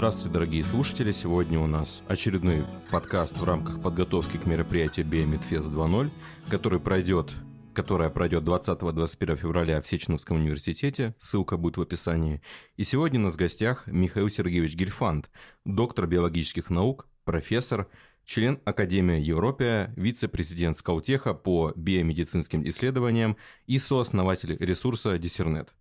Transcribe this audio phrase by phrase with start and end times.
[0.00, 1.12] Здравствуйте, дорогие слушатели!
[1.12, 6.10] Сегодня у нас очередной подкаст в рамках подготовки к мероприятию Биомедфест 2.0,
[6.48, 7.30] который пройдет
[7.74, 12.40] которая пройдет 20-21 февраля в Сеченовском университете, ссылка будет в описании.
[12.78, 15.30] И сегодня у нас в гостях Михаил Сергеевич Гельфанд,
[15.66, 17.86] доктор биологических наук, профессор,
[18.24, 23.36] член Академии Европе, вице-президент Скаутеха по биомедицинским исследованиям
[23.66, 25.74] и сооснователь ресурса Диссернет.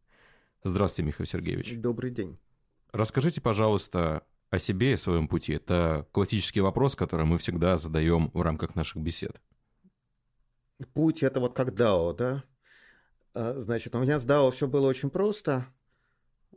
[0.65, 1.73] Здравствуйте, Михаил Сергеевич.
[1.77, 2.38] Добрый день.
[2.91, 5.53] Расскажите, пожалуйста, о себе и своем пути.
[5.53, 9.39] Это классический вопрос, который мы всегда задаем в рамках наших бесед.
[10.94, 12.44] Путь– это вот как дао, да?
[13.33, 15.67] А, значит, у меня с дао все было очень просто.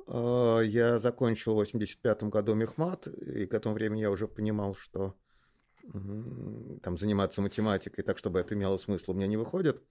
[0.07, 5.15] А, я закончил в 85 году мехмат, и к этому времени я уже понимал, что
[6.83, 9.83] там заниматься математикой так, чтобы это имело смысл, у меня не выходит.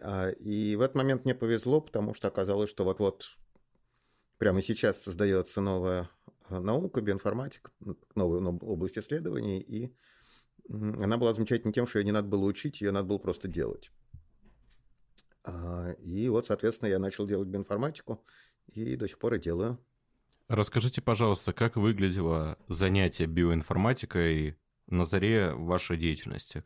[0.00, 3.36] А, и в этот момент мне повезло, потому что оказалось, что вот-вот
[4.38, 6.08] прямо сейчас создается новая
[6.48, 7.70] наука, биоинформатика,
[8.14, 9.92] новая область исследований, и
[10.68, 13.90] она была замечательна тем, что ее не надо было учить, ее надо было просто делать.
[15.44, 18.24] А, и вот, соответственно, я начал делать биоинформатику,
[18.72, 19.78] и до сих пор и делаю.
[20.48, 26.64] Расскажите, пожалуйста, как выглядело занятие биоинформатикой на заре вашей деятельности?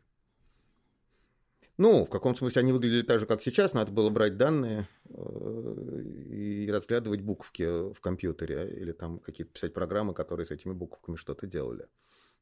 [1.77, 3.73] Ну, в каком смысле они выглядели так же, как сейчас.
[3.73, 10.13] Надо было брать данные э, и разглядывать буковки в компьютере или там какие-то писать программы,
[10.13, 11.87] которые с этими буковками что-то делали.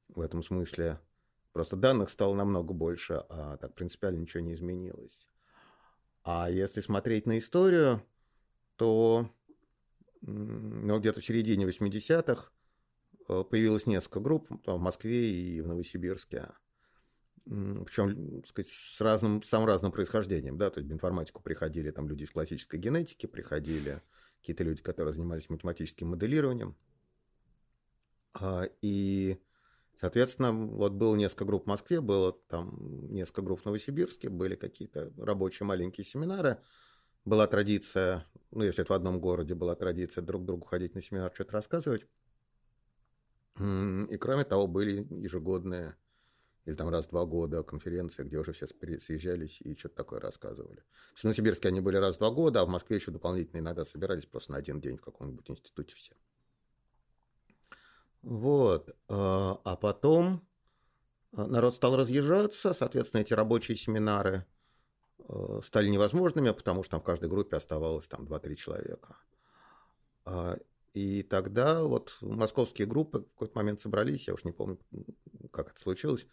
[0.09, 0.99] В этом смысле
[1.53, 5.27] Просто данных стало намного больше, а так принципиально ничего не изменилось.
[6.23, 8.03] А если смотреть на историю,
[8.77, 9.29] то
[10.21, 12.51] ну, где-то в середине 80-х
[13.27, 16.49] э, появилось несколько групп в Москве и в Новосибирске.
[17.51, 22.23] Причем, сказать, с разным, самым разным происхождением, да, то есть в информатику приходили там люди
[22.23, 24.01] из классической генетики, приходили
[24.39, 26.77] какие-то люди, которые занимались математическим моделированием.
[28.33, 29.37] А, и
[30.01, 32.75] Соответственно, вот было несколько групп в Москве, было там
[33.13, 36.57] несколько групп в Новосибирске, были какие-то рабочие маленькие семинары.
[37.23, 41.31] Была традиция, ну, если это в одном городе, была традиция друг другу ходить на семинар,
[41.31, 42.07] что-то рассказывать.
[43.59, 45.95] И кроме того, были ежегодные
[46.65, 50.83] или там раз в два года конференции, где уже все съезжались и что-то такое рассказывали.
[51.15, 54.25] В Новосибирске они были раз в два года, а в Москве еще дополнительно иногда собирались
[54.25, 56.13] просто на один день в каком-нибудь институте все.
[58.21, 58.95] Вот.
[59.07, 60.47] А, а потом
[61.31, 64.45] а, народ стал разъезжаться, соответственно, эти рабочие семинары
[65.27, 69.17] а, стали невозможными, потому что там в каждой группе оставалось там 2-3 человека.
[70.93, 74.77] И тогда вот московские группы в какой-то момент собрались, я уж не помню,
[75.51, 76.27] как это случилось,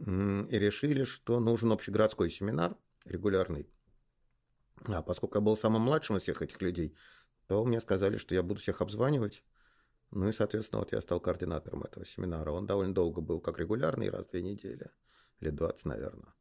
[0.00, 3.68] и решили, что нужен общегородской семинар регулярный.
[4.86, 6.94] А поскольку я был самым младшим из всех этих людей,
[7.46, 9.42] то мне сказали, что я буду всех обзванивать
[10.10, 12.50] ну и, соответственно, вот я стал координатором этого семинара.
[12.50, 14.90] Он довольно долго был как регулярный, раз в две недели,
[15.40, 16.32] лет 20, наверное.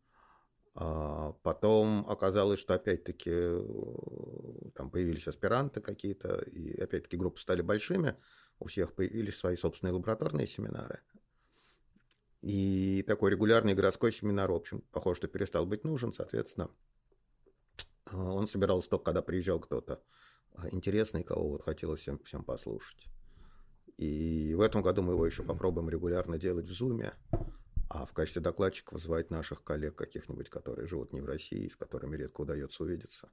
[0.76, 8.16] А потом оказалось, что опять-таки э, там появились аспиранты какие-то, и опять-таки группы стали большими,
[8.60, 11.00] у всех появились свои собственные лабораторные семинары.
[12.46, 16.70] И такой регулярный городской семинар, в общем, похоже, что перестал быть нужен, соответственно,
[18.06, 20.00] э, он собирался только, когда приезжал кто-то
[20.54, 23.08] э, интересный, кого вот хотелось всем, всем послушать.
[23.98, 27.16] И в этом году мы его еще попробуем регулярно делать в Зуме,
[27.90, 32.16] а в качестве докладчиков звать наших коллег каких-нибудь, которые живут не в России, с которыми
[32.16, 33.32] редко удается увидеться.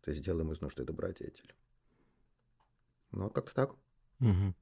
[0.00, 1.54] То есть делаем из нужды добродетель.
[3.10, 3.70] Ну, как-то так.
[4.20, 4.54] Угу.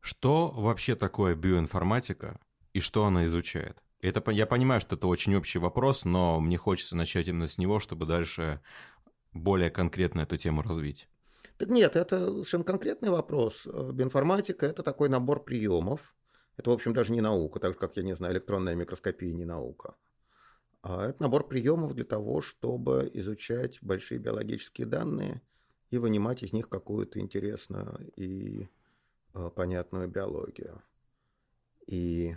[0.00, 2.40] Что вообще такое биоинформатика
[2.72, 3.82] и что она изучает?
[4.00, 7.80] Это, я понимаю, что это очень общий вопрос, но мне хочется начать именно с него,
[7.80, 8.60] чтобы дальше
[9.32, 11.08] более конкретно эту тему развить.
[11.56, 13.66] Так нет, это совершенно конкретный вопрос.
[13.66, 16.14] Э, биоинформатика– это такой набор приемов.
[16.56, 19.44] Это, в общем, даже не наука, так же, как, я не знаю, электронная микроскопия не
[19.44, 19.96] наука.
[20.82, 25.42] А это набор приемов для того, чтобы изучать большие биологические данные
[25.90, 28.68] и вынимать из них какую-то интересную и
[29.34, 30.82] э, понятную биологию.
[31.88, 32.36] И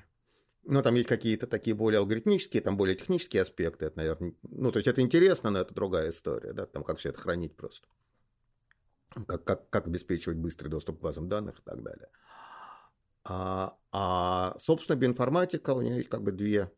[0.64, 4.78] ну, там есть какие-то такие более алгоритмические, там более технические аспекты, это, наверное, ну, то
[4.78, 7.88] есть это интересно, но это другая история, да, там как все это хранить просто
[9.28, 12.10] как, как, как обеспечивать быстрый доступ к базам данных и так далее.
[13.24, 16.72] А, а собственно, биоинформатика, у нее есть как бы две,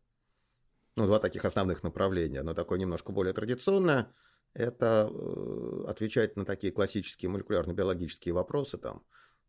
[0.95, 2.39] ну, два таких основных направления.
[2.39, 4.13] Одно такое немножко более традиционное,
[4.53, 9.03] это э, отвечать на такие классические молекулярно-биологические вопросы, там,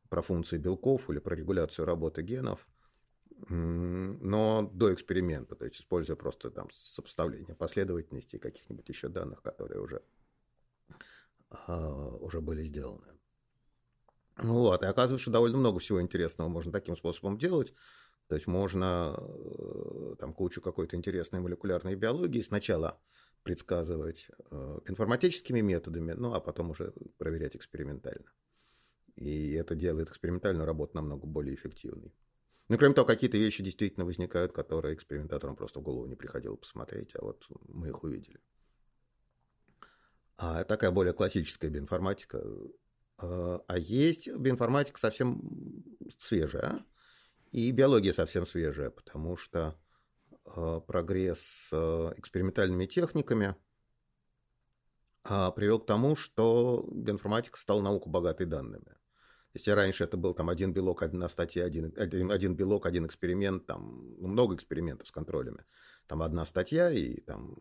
[0.09, 2.67] про функции белков или про регуляцию работы генов,
[3.49, 10.03] но до эксперимента, то есть используя просто там сопоставление последовательности каких-нибудь еще данных, которые уже
[11.51, 13.07] а, уже были сделаны.
[14.37, 17.73] Вот, и оказывается, что довольно много всего интересного можно таким способом делать.
[18.27, 22.99] То есть можно э, там кучу какой-то интересной молекулярной биологии сначала
[23.43, 28.33] предсказывать э, информатическими методами, ну а потом уже проверять экспериментально.
[29.17, 32.13] И это делает экспериментальную работу намного более эффективной.
[32.69, 37.15] Ну, кроме того, какие-то вещи действительно возникают, которые экспериментаторам просто в голову не приходило посмотреть,
[37.15, 38.41] а вот мы их увидели.
[40.39, 42.43] А такая более классическая биоинформатика.
[43.19, 45.43] А, а есть биоинформатика совсем
[46.19, 46.85] свежая,
[47.53, 49.79] и биология совсем свежая, потому что
[50.47, 53.55] а, прогресс с экспериментальными техниками
[55.23, 58.97] а, привел к тому, что биоинформатика стала науку богатой данными.
[59.55, 63.67] Если раньше это был там один белок, одна статья, один, один, один белок, один эксперимент,
[63.67, 65.65] там ну, много экспериментов с контролями,
[66.09, 67.57] там одна статья и там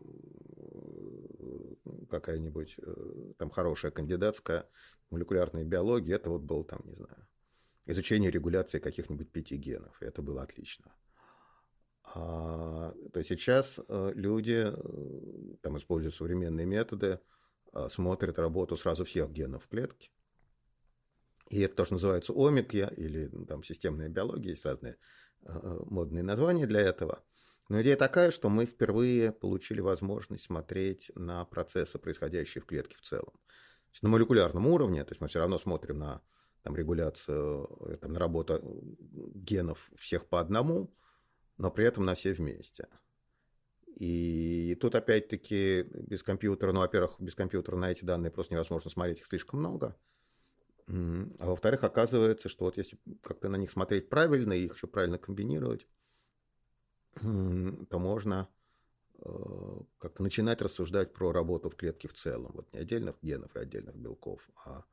[0.56, 4.68] э, какая-нибудь э, там хорошая кандидатская
[5.10, 7.28] молекулярная биология, это вот был там, не знаю,
[7.86, 10.92] изучение регуляции каких-нибудь пяти генов, и это было отлично.
[12.02, 14.72] А, то сейчас э, люди
[15.62, 17.20] там используют современные методы,
[17.88, 20.10] смотрят работу сразу всех генов в клетке,
[21.48, 24.96] и это тоже называется омикия или ну, там системная биология, есть разные
[25.42, 27.22] э, модные названия для этого.
[27.68, 33.02] Но идея такая, что мы впервые получили возможность смотреть на процессы, происходящие в клетке в
[33.02, 33.32] целом.
[34.02, 36.20] На молекулярном уровне, то есть мы все равно смотрим на
[36.62, 38.60] там, регуляцию, э, там, на работу
[39.34, 40.94] генов всех по одному,
[41.58, 42.88] но при этом на все вместе.
[43.96, 49.20] И тут опять-таки без компьютера, ну, во-первых, без компьютера на эти данные просто невозможно смотреть,
[49.20, 49.94] их слишком много–
[50.86, 55.18] а во-вторых, оказывается, что вот если как-то на них смотреть правильно и их еще правильно
[55.18, 55.86] комбинировать,
[57.20, 58.48] то можно
[59.20, 62.52] э, как-то начинать рассуждать про работу в клетке в целом.
[62.54, 64.84] Вот не отдельных генов и отдельных белков, а,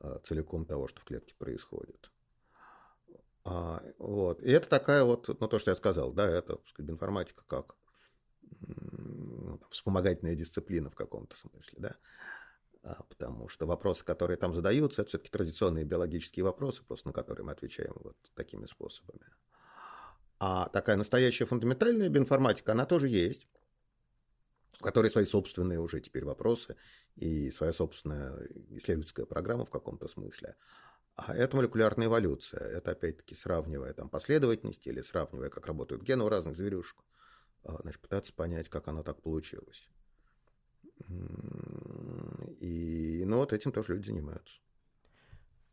[0.00, 2.10] а целиком того, что в клетке происходит.
[3.44, 4.42] А, вот.
[4.42, 7.76] И это такая вот, ну, то, что я сказал, да, это сказать, информатика как
[8.60, 11.96] ну, вспомогательная дисциплина в каком-то смысле, да.
[12.86, 17.44] А, потому что вопросы, которые там задаются, это все-таки традиционные биологические вопросы, просто на которые
[17.44, 19.26] мы отвечаем вот такими способами.
[20.38, 23.48] А такая настоящая фундаментальная биоинформатика, она тоже есть,
[24.80, 26.76] у которой свои собственные уже теперь вопросы
[27.16, 30.54] и своя собственная исследовательская программа в каком-то смысле.
[31.16, 32.60] А это молекулярная эволюция.
[32.60, 37.02] Это опять-таки сравнивая там последовательности или сравнивая, как работают гены у разных зверюшек,
[37.64, 39.88] а, значит, пытаться понять, как оно так получилось.
[42.66, 44.58] И, ну, вот этим тоже люди занимаются.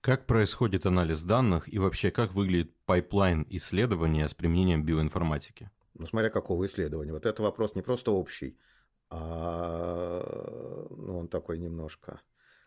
[0.02, 5.72] Как происходит анализ данных и вообще как выглядит pipeline исследования с применением биоинформатики?
[5.94, 7.14] Ну, смотря какого исследования.
[7.14, 8.58] Вот это вопрос не просто общий,
[9.10, 12.20] а ну, он такой немножко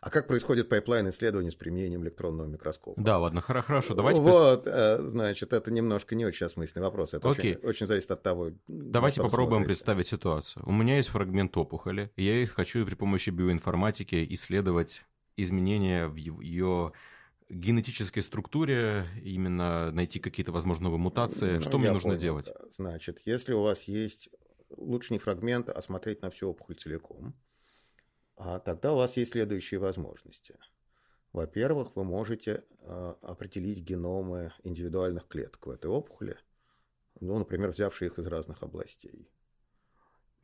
[0.06, 3.00] а как происходит pipeline исследований с применением электронного микроскопа?
[3.02, 4.20] Да, ладно, хорошо, давайте...
[4.20, 7.12] Вот, э, значит, это немножко не очень осмысленный вопрос.
[7.12, 7.56] Это Окей.
[7.56, 8.52] Очень, очень зависит от того...
[8.68, 9.66] Давайте попробуем смотрите.
[9.66, 10.62] представить ситуацию.
[10.64, 15.02] У меня есть фрагмент опухоли, и я хочу при помощи биоинформатики исследовать
[15.36, 16.92] изменения в ее
[17.48, 21.58] генетической структуре, именно найти какие-то, возможно, новые мутации.
[21.58, 22.20] Что я мне нужно понял.
[22.20, 22.48] делать?
[22.76, 24.28] Значит, если у вас есть
[24.76, 27.34] лучше не фрагмент, а смотреть на всю опухоль целиком,
[28.36, 30.56] а тогда у вас есть следующие возможности.
[31.32, 36.38] Во-первых, вы можете э, определить геномы индивидуальных клеток в этой опухоли,
[37.20, 39.30] ну, например, взявшие их из разных областей.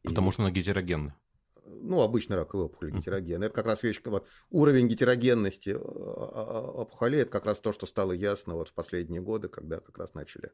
[0.03, 1.17] Потому И, что она гетерогенна.
[1.65, 3.45] Ну, обычно раковые опухоли гетерогенны.
[3.45, 8.13] Это как раз вещь, вот уровень гетерогенности э, опухолей, это как раз то, что стало
[8.13, 10.53] ясно вот в последние годы, когда как раз начали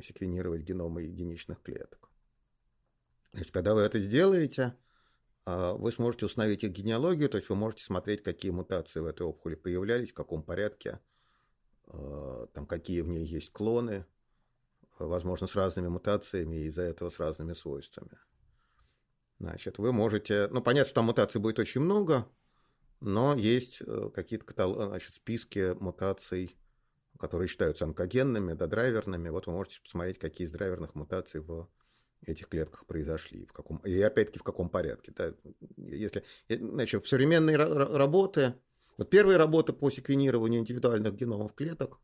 [0.00, 2.10] секвенировать геномы единичных клеток.
[3.32, 4.74] Значит, когда вы это сделаете, а,
[5.44, 9.56] вы сможете установить их генеалогию, то есть вы можете смотреть, какие мутации в этой опухоли
[9.56, 11.00] появлялись, в каком порядке,
[11.86, 14.06] а, там, какие в ней есть клоны,
[14.98, 18.18] возможно, с разными мутациями и из-за этого с разными свойствами.
[19.38, 20.48] Значит, вы можете...
[20.48, 22.28] Ну, понятно, что там мутаций будет очень много,
[23.00, 26.56] но есть э, какие-то значит, списки мутаций,
[27.18, 29.28] которые считаются онкогенными, да, драйверными.
[29.30, 31.68] Вот вы можете посмотреть, какие из драйверных мутаций в
[32.24, 35.12] этих клетках произошли, в каком, и опять-таки в каком порядке.
[35.16, 35.34] Да?
[35.76, 38.54] Если, значит, современные работы,
[38.96, 41.98] вот первые работы по секвенированию индивидуальных геномов клеток,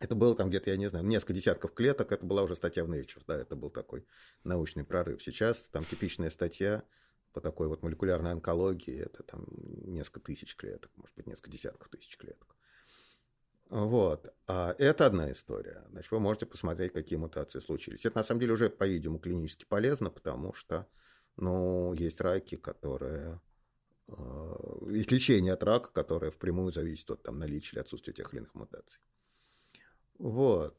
[0.00, 2.90] это было там где-то, я не знаю, несколько десятков клеток, это была уже статья в
[2.90, 4.04] Nature, да, это был такой
[4.42, 5.22] научный прорыв.
[5.22, 6.82] Сейчас там типичная статья
[7.32, 9.46] по такой вот молекулярной онкологии, это там
[9.86, 12.53] несколько тысяч клеток, может быть, несколько десятков тысяч клеток.
[13.70, 14.32] Вот.
[14.46, 15.84] А это одна история.
[15.90, 18.04] Значит, вы можете посмотреть, какие мутации случились.
[18.04, 20.86] Это на самом деле уже, по-видимому, клинически полезно, потому что
[21.36, 23.40] ну, есть раки, которые
[24.06, 28.54] и лечение от рака, которое впрямую зависит от там, наличия или отсутствия тех или иных
[28.54, 29.00] мутаций.
[30.18, 30.78] Вот.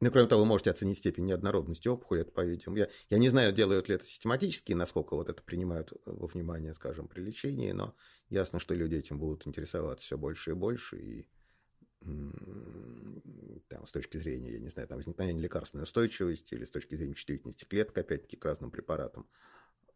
[0.00, 2.78] Ну, кроме того, вы можете оценить степень неоднородности опухоли, это, по-видимому.
[2.78, 7.08] Я, я не знаю, делают ли это систематически, насколько вот это принимают во внимание, скажем,
[7.08, 7.96] при лечении, но
[8.28, 11.28] ясно, что люди этим будут интересоваться все больше и больше, и
[13.68, 17.14] там, с точки зрения, я не знаю, там, возникновения лекарственной устойчивости или с точки зрения
[17.14, 19.28] чувствительности клеток, опять-таки, к разным препаратам,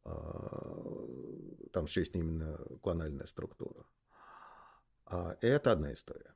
[0.05, 1.07] а,
[1.73, 3.87] там существенно именно клональная структура.
[5.07, 6.35] А это одна история.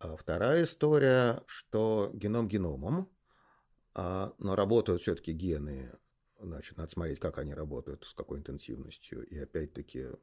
[0.00, 3.10] А вторая история, что геном геномом,
[3.94, 5.92] а, но работают все-таки гены,
[6.38, 9.26] значит, надо смотреть, как они работают, с какой интенсивностью.
[9.26, 10.16] И опять-таки э,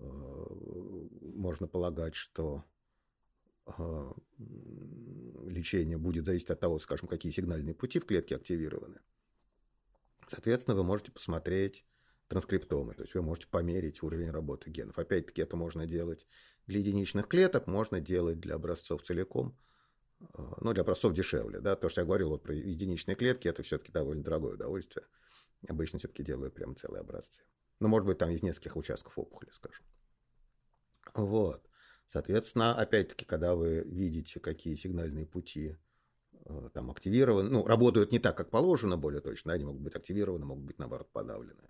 [0.00, 2.64] можно полагать, что
[5.46, 8.98] лечение будет зависеть от того, скажем, какие сигнальные пути в клетке активированы.
[10.26, 11.86] Соответственно, вы можете посмотреть
[12.26, 14.98] транскриптомы, то есть вы можете померить уровень работы генов.
[14.98, 16.26] Опять-таки это можно делать
[16.78, 19.56] единичных клеток, можно делать для образцов целиком,
[20.34, 23.62] а, ну, для образцов дешевле, да, то, что я говорил вот про единичные клетки, это
[23.62, 25.06] все-таки довольно дорогое удовольствие.
[25.68, 27.42] Обычно все-таки делают прям целые образцы.
[27.80, 29.84] Ну, может быть, там из нескольких участков опухоли, скажем.
[31.14, 31.66] Вот.
[32.06, 35.76] Соответственно, опять-таки, когда вы видите, какие сигнальные пути
[36.46, 40.44] а, там активированы, ну, работают не так, как положено, более точно, они могут быть активированы,
[40.44, 41.68] могут быть, наоборот, подавлены.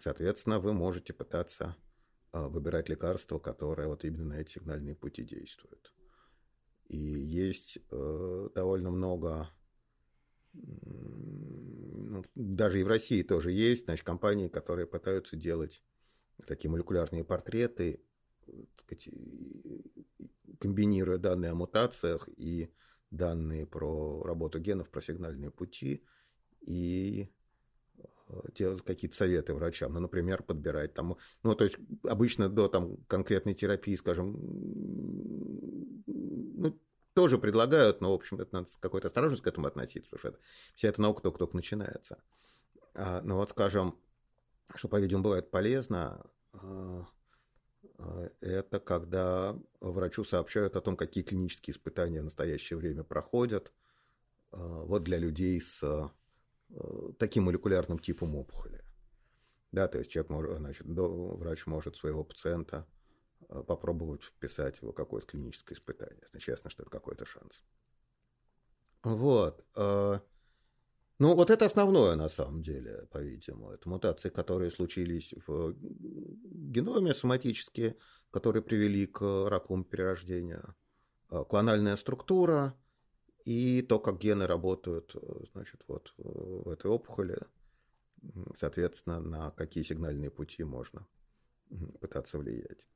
[0.00, 1.76] Соответственно, вы можете пытаться
[2.42, 5.92] выбирать лекарства, которые вот именно на эти сигнальные пути действуют.
[6.88, 9.50] И есть э, довольно много,
[10.52, 15.82] ну, даже и в России тоже есть, значит, компании, которые пытаются делать
[16.46, 18.00] такие молекулярные портреты,
[18.76, 19.08] сказать,
[20.58, 22.70] комбинируя данные о мутациях и
[23.10, 26.04] данные про работу генов, про сигнальные пути,
[26.60, 27.30] и
[28.54, 33.54] делать какие-то советы врачам, ну, например, подбирать там, ну, то есть обычно до там конкретной
[33.54, 34.34] терапии, скажем,
[36.06, 36.78] ну,
[37.14, 40.28] тоже предлагают, но, в общем, это надо с какой-то осторожностью к этому относиться, потому что
[40.28, 40.38] это,
[40.74, 42.22] вся эта наука только-только начинается.
[42.94, 43.98] А, ну, вот, скажем,
[44.74, 47.06] что, по-видимому, бывает полезно, а,
[47.98, 53.72] а, это когда врачу сообщают о том, какие клинические испытания в настоящее время проходят,
[54.50, 56.10] а, вот для людей с
[57.18, 58.82] таким молекулярным типом опухоли.
[59.72, 62.86] Да, то есть человек может, значит, врач может своего пациента
[63.48, 66.24] э, попробовать вписать его какое-то клиническое испытание.
[66.30, 67.64] Значит, ясно, что это какой-то шанс.
[69.02, 69.64] Вот.
[69.76, 70.20] Э,
[71.18, 73.70] ну, вот это основное на самом деле, по-видимому.
[73.70, 77.96] Это мутации, которые случились в геноме соматические,
[78.30, 80.76] которые привели к раковому перерождению.
[81.28, 82.74] Клональная структура,
[83.44, 87.38] и то, как гены работают, э, значит, вот э, в этой опухоли,
[88.54, 91.06] соответственно, на какие сигнальные пути можно
[92.00, 92.86] пытаться влиять.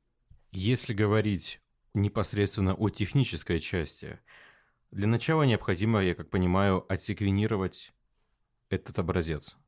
[0.51, 1.61] Если говорить
[1.93, 4.19] непосредственно о технической части,
[4.89, 7.93] для начала необходимо, я как понимаю, отсеквенировать
[8.69, 9.58] этот образец.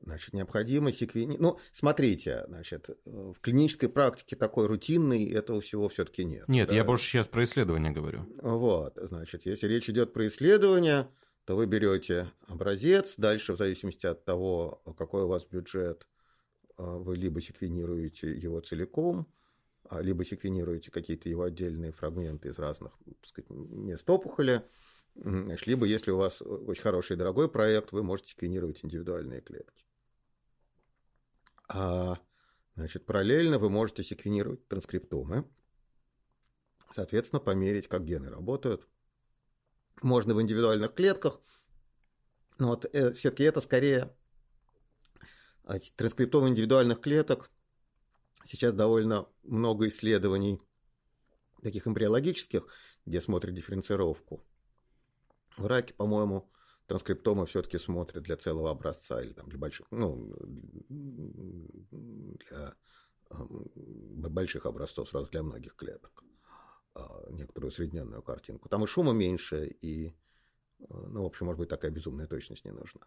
[0.00, 1.36] Значит, необходимо секвени...
[1.38, 6.46] Ну, смотрите, значит, э, в клинической практике такой рутинной этого всего все-таки нет.
[6.48, 6.74] Нет, да?
[6.74, 8.26] я больше сейчас про исследование говорю.
[8.42, 11.08] Вот, значит, если речь идет про исследование,
[11.44, 16.06] то вы берете образец, дальше в зависимости от того, какой у вас бюджет,
[16.76, 19.26] э, вы либо секвенируете его целиком,
[19.88, 24.62] а, либо секвенируете какие-то его отдельные фрагменты из разных так сказать, мест опухоли,
[25.18, 29.84] Значит, либо, если у вас очень хороший и дорогой проект, вы можете секвенировать индивидуальные клетки.
[31.68, 32.18] А,
[32.74, 35.48] значит, параллельно вы можете секвенировать транскриптомы,
[36.92, 38.86] соответственно, померить, как гены работают.
[40.02, 41.40] Можно в индивидуальных клетках,
[42.58, 44.14] но вот э, все-таки это скорее
[45.64, 47.50] а, транскриптомы индивидуальных клеток.
[48.44, 50.60] Сейчас довольно много исследований
[51.62, 52.66] таких эмбриологических,
[53.06, 54.44] где смотрят дифференцировку.
[55.56, 56.50] В раке, по-моему,
[56.86, 60.34] транскриптомы все-таки смотрят для целого образца или там для больших, ну,
[63.28, 66.22] для больших образцов сразу для многих клеток.
[66.96, 68.68] А, некоторую усредненную картинку.
[68.70, 70.14] Там и шума меньше, и,
[70.88, 73.02] ну, в общем, может быть, такая безумная точность не нужна.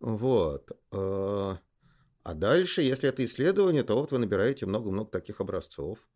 [0.00, 0.70] Вот.
[0.90, 1.58] А,
[2.22, 6.13] а дальше, если это исследование, то вот вы набираете много-много таких образцов, а,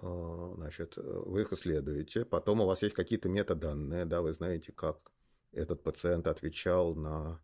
[0.00, 5.12] значит, вы их исследуете, потом у вас есть какие-то метаданные, да, вы знаете, как
[5.52, 7.40] этот пациент отвечал на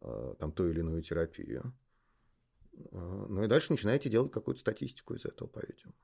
[0.00, 1.74] э, там, ту или иную терапию.
[2.92, 5.96] Э, ну и дальше начинаете делать какую-то статистику из этого, по-видимому.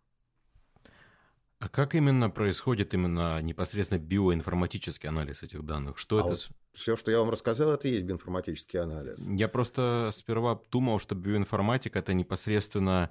[1.58, 5.96] А как именно происходит именно непосредственно биоинформатический анализ этих данных?
[5.96, 6.28] Что а это?
[6.30, 9.24] Вот все, что я вам рассказал, это и есть биоинформатический анализ.
[9.28, 13.10] Я просто сперва думал, что биоинформатика это непосредственно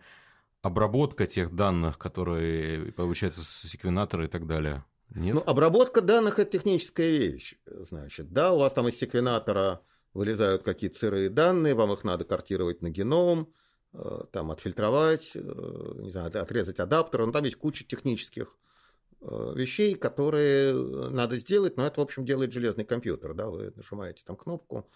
[0.61, 4.85] обработка тех данных, которые получаются с секвенатора и так далее.
[5.09, 5.35] Нет?
[5.35, 7.55] Ну, обработка данных– это техническая вещь.
[7.65, 9.81] Значит, да, у вас там из секвенатора
[10.13, 13.53] вылезают какие-то сырые данные, вам их надо картировать на геном,
[13.93, 18.57] э, там отфильтровать, э, не знаю, отрезать адаптер, ну, там есть куча технических
[19.21, 20.73] э, вещей, которые
[21.09, 24.89] надо сделать, но это, в общем, делает железный компьютер, да, вы нажимаете там кнопку,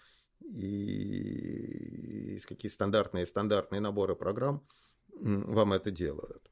[0.44, 4.66] и какие стандартные стандартные наборы программ
[5.20, 6.50] вам это делают.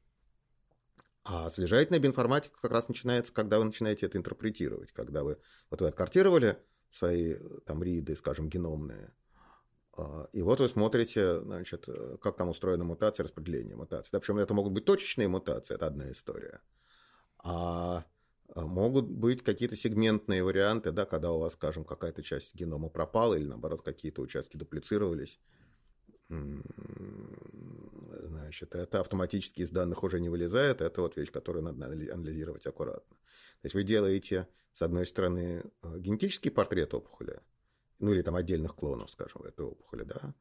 [1.23, 5.39] А содержательная биоинформатика как раз начинается, когда вы начинаете это интерпретировать, когда вы,
[5.71, 6.57] вот вы откартировали
[6.91, 9.11] свои там риды, скажем, геномные,
[9.97, 11.87] а, и вот вы смотрите, значит,
[12.21, 14.09] как там устроена мутация, распределение мутаций.
[14.11, 16.61] Да, причем это могут быть точечные мутации, это одна история.
[17.39, 18.05] А,
[18.53, 23.35] а могут быть какие-то сегментные варианты, да, когда у вас, скажем, какая-то часть генома пропала
[23.35, 25.39] или, наоборот, какие-то участки дуплицировались
[28.55, 33.15] значит, это автоматически из данных уже не вылезает, это вот вещь, которую надо анализировать аккуратно.
[33.61, 37.41] То есть вы делаете, с одной стороны, э, генетический портрет опухоли,
[37.99, 40.33] ну или там отдельных клонов, скажем, этой опухоли, да,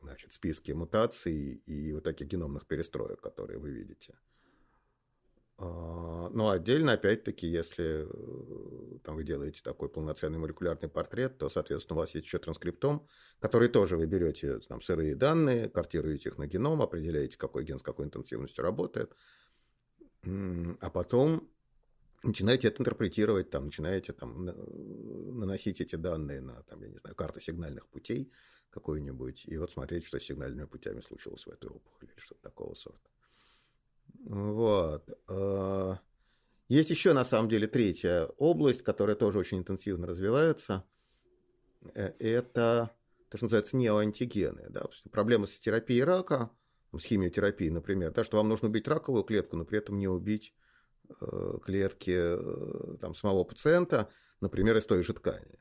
[0.00, 4.18] значит, списки мутаций и вот таких геномных перестроек, которые вы видите–
[5.62, 11.98] а, ну, отдельно, опять-таки, если э, там, вы делаете такой полноценный молекулярный портрет, то, соответственно,
[11.98, 13.06] у вас есть еще транскриптом,
[13.38, 17.82] который тоже вы берете там, сырые данные, картируете их на геном, определяете, какой ген с
[17.82, 19.14] какой интенсивностью работает,
[20.24, 21.48] а потом
[22.24, 27.40] начинаете это интерпретировать, там, начинаете там, наносить эти данные на, там, я не знаю, карты
[27.40, 28.32] сигнальных путей
[28.70, 32.74] какой-нибудь, и вот смотреть, что с сигнальными путями случилось в этой опухоли или что-то такого
[32.74, 33.11] сорта.
[34.24, 35.08] Вот.
[35.28, 35.98] А,
[36.68, 40.84] есть еще, на самом деле, третья область, которая тоже очень интенсивно развивается.
[41.94, 42.90] Э, это
[43.28, 44.68] то, что называется неоантигены.
[44.70, 44.86] Да?
[45.10, 46.50] Проблема с терапией рака,
[46.96, 50.54] с химиотерапией, например, да, что вам нужно убить раковую клетку, но при этом не убить
[51.20, 54.08] э, клетки э, там, самого пациента,
[54.40, 55.58] например, из той же ткани.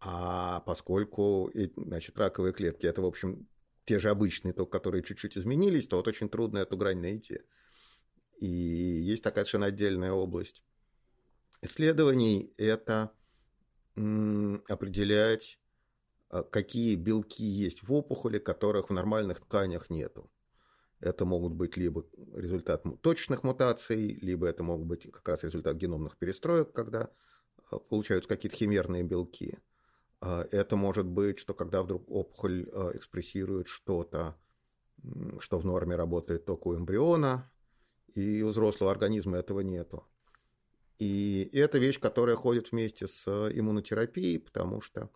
[0.00, 3.48] А поскольку значит, раковые клетки это, в общем,
[3.88, 7.40] те же обычные, только которые чуть-чуть изменились, то вот очень трудно эту грань найти.
[8.38, 10.62] И есть такая совершенно отдельная область
[11.62, 13.10] исследований– это
[13.96, 15.58] определять,
[16.28, 20.30] а, какие белки есть в опухоли, которых в нормальных тканях нету.
[21.00, 26.16] Это могут быть либо результат точечных мутаций, либо это могут быть как раз результат геномных
[26.16, 27.10] перестроек, когда
[27.70, 29.58] а, получаются какие-то химерные белки.
[30.20, 34.36] А, это может быть, что когда вдруг опухоль а, экспрессирует что-то,
[35.40, 37.50] что в норме работает только у эмбриона,
[38.14, 40.04] и у взрослого организма этого нету.
[40.98, 45.10] И это вещь, которая ходит вместе с иммунотерапией, потому что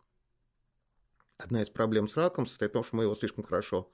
[1.37, 3.93] одна из проблем с раком состоит в том, что мы его слишком хорошо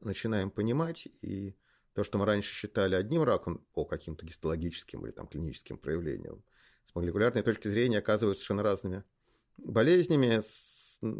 [0.00, 1.54] начинаем понимать, и
[1.92, 6.42] то, что мы раньше считали одним раком по каким-то гистологическим или там, клиническим проявлениям,
[6.86, 9.04] с молекулярной точки зрения оказываются совершенно разными
[9.58, 10.42] болезнями,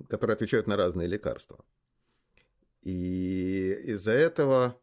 [0.09, 1.64] которые отвечают на разные лекарства.
[2.83, 4.81] И из-за этого,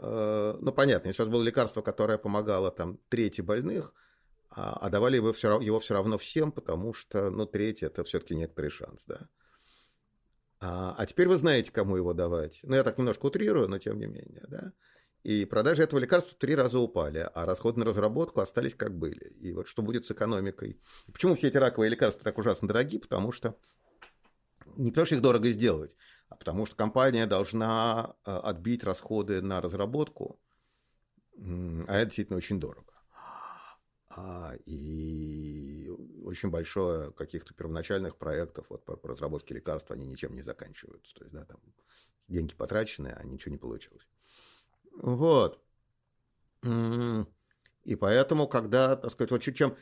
[0.00, 3.94] э, ну понятно, если у вас было лекарство, которое помогало там трети больных,
[4.50, 8.34] а, а давали его все, его все равно всем, потому что, ну, треть это все-таки
[8.34, 9.28] некоторый шанс, да.
[10.60, 12.60] А, а теперь вы знаете, кому его давать.
[12.64, 14.72] Ну, я так немножко утрирую, но тем не менее, да.
[15.28, 19.28] И продажи этого лекарства три раза упали, а расходы на разработку остались как были.
[19.40, 20.80] И вот что будет с экономикой?
[21.12, 22.96] Почему все эти раковые лекарства так ужасно дороги?
[22.96, 23.54] Потому что
[24.76, 25.98] не потому, что их дорого сделать,
[26.30, 30.40] а потому что компания должна э, отбить расходы на разработку,
[31.36, 32.94] а это действительно очень дорого.
[34.08, 35.90] А, и
[36.24, 41.14] очень большое каких-то первоначальных проектов вот, по, по разработке лекарств, они ничем не заканчиваются.
[41.16, 41.60] То есть, да, там
[42.28, 44.08] деньги потрачены, а ничего не получилось.
[44.98, 45.62] Вот.
[46.64, 49.76] И поэтому, когда, так сказать, вот чем,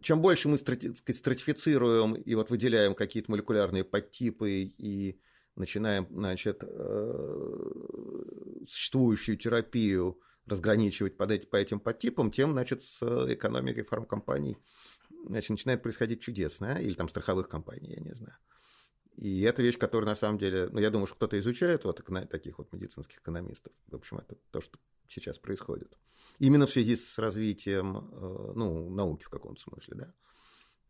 [0.00, 5.20] чем больше мы стратифицируем и вот выделяем какие-то молекулярные подтипы и
[5.56, 7.70] начинаем, значит, э,
[8.68, 13.02] существующую терапию разграничивать под эти, по этим подтипам, тем, значит, с
[13.32, 14.56] экономикой фармкомпаний
[15.26, 18.36] значит, начинает происходить чудесно, или там страховых компаний, я не знаю.
[19.16, 22.58] И это вещь, которая на самом деле, ну, я думаю, что кто-то изучает вот таких
[22.58, 23.72] вот медицинских экономистов.
[23.88, 25.98] В общем, это то, что сейчас происходит.
[26.38, 30.14] Именно в связи с развитием, э, ну, науки в каком-то смысле, да.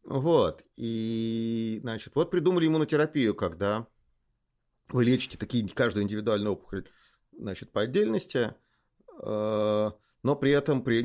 [0.05, 0.65] Вот.
[0.77, 3.87] И, значит, вот придумали иммунотерапию, когда
[4.89, 6.89] вы лечите такие, каждую индивидуальную опухоль,
[7.33, 8.55] значит, по отдельности,
[9.23, 11.03] но при этом при,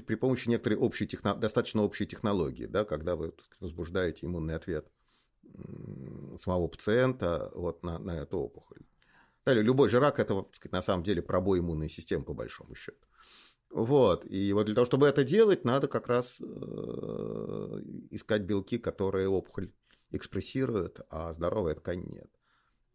[0.00, 4.90] при помощи некоторой общей достаточно общей технологии, да, когда вы возбуждаете иммунный ответ
[6.38, 8.82] самого пациента вот на, на эту опухоль.
[9.44, 13.06] Далее, любой же рак– это, сказать, на самом деле пробой иммунной системы, по большому счету.
[13.70, 14.24] Вот.
[14.24, 16.44] И вот для того, чтобы это делать, надо как раз э,
[18.10, 19.70] искать белки, которые опухоль
[20.10, 22.30] экспрессирует, а здоровая ткань нет.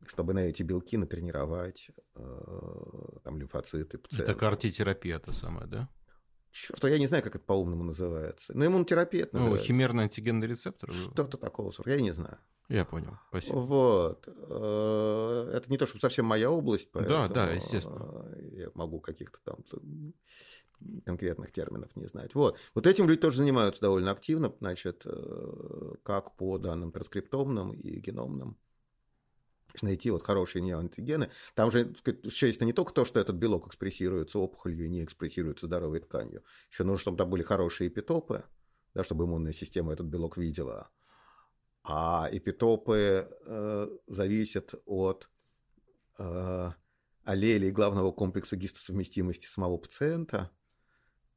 [0.08, 4.32] Чтобы на эти белки натренировать э, там, лимфоциты, пациента.
[4.32, 5.90] Это картитерапия та самая, да?
[6.52, 8.56] Черт, я не знаю, как это по-умному называется.
[8.56, 9.64] Но иммунотерапия это называется.
[9.64, 10.92] Ну, химерный антигенный рецептор?
[10.92, 12.38] Что-то такого я не знаю.
[12.68, 13.58] Я понял, спасибо.
[13.58, 14.28] Вот.
[14.28, 18.34] Э, это не то, чтобы совсем моя область, поэтому да, да, естественно.
[18.54, 19.58] я могу каких-то там
[21.06, 22.34] конкретных терминов не знать.
[22.34, 22.58] Вот.
[22.74, 28.58] вот этим люди тоже занимаются довольно активно, значит, э, как по данным транскриптомным и геномным
[29.82, 31.30] найти вот хорошие неоантигены.
[31.54, 36.00] Там же существенно не только то, что этот белок экспрессируется опухолью и не экспрессируется здоровой
[36.00, 36.44] тканью.
[36.70, 38.44] Еще нужно, чтобы там были хорошие эпитопы,
[38.94, 40.90] да, чтобы иммунная система этот белок видела.
[41.84, 45.30] А эпитопы э, зависят от
[46.20, 46.72] э,
[47.24, 50.52] аллелей главного комплекса гистосовместимости самого пациента.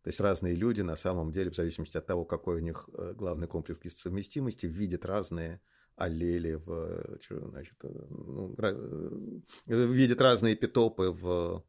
[0.03, 3.15] То есть разные люди на самом деле, в зависимости от того, какой у них э,
[3.17, 5.63] главный комплекс гистосовместимости, видят разные
[5.97, 11.65] аллели в, значит, э, ну, э, видят разные эпитопы в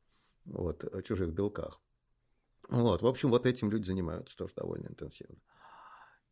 [0.46, 1.82] вот, чужих белках.
[2.70, 5.38] Вот, в общем, вот этим люди занимаются тоже довольно интенсивно.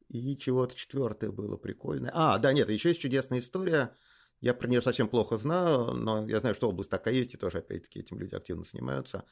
[0.10, 2.12] И чего-то четвертое было прикольное.
[2.14, 3.96] А, да, нет, еще есть чудесная история.
[4.42, 7.60] Я про нее совсем плохо знаю, но я знаю, что область такая есть, и тоже,
[7.60, 9.24] опять-таки, этим люди активно занимаются.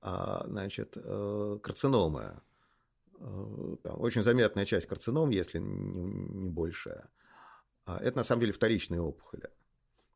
[0.00, 2.40] А, значит, э, карциномы.
[3.18, 7.08] Э, там очень заметная часть карцином, если не, не большая.
[7.86, 9.48] А это на самом деле вторичные опухоли.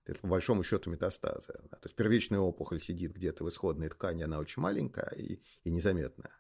[0.05, 1.53] Это по большому счету метастазы.
[1.53, 6.33] То есть первичная опухоль сидит где-то в исходной ткани, она очень маленькая и, и незаметная.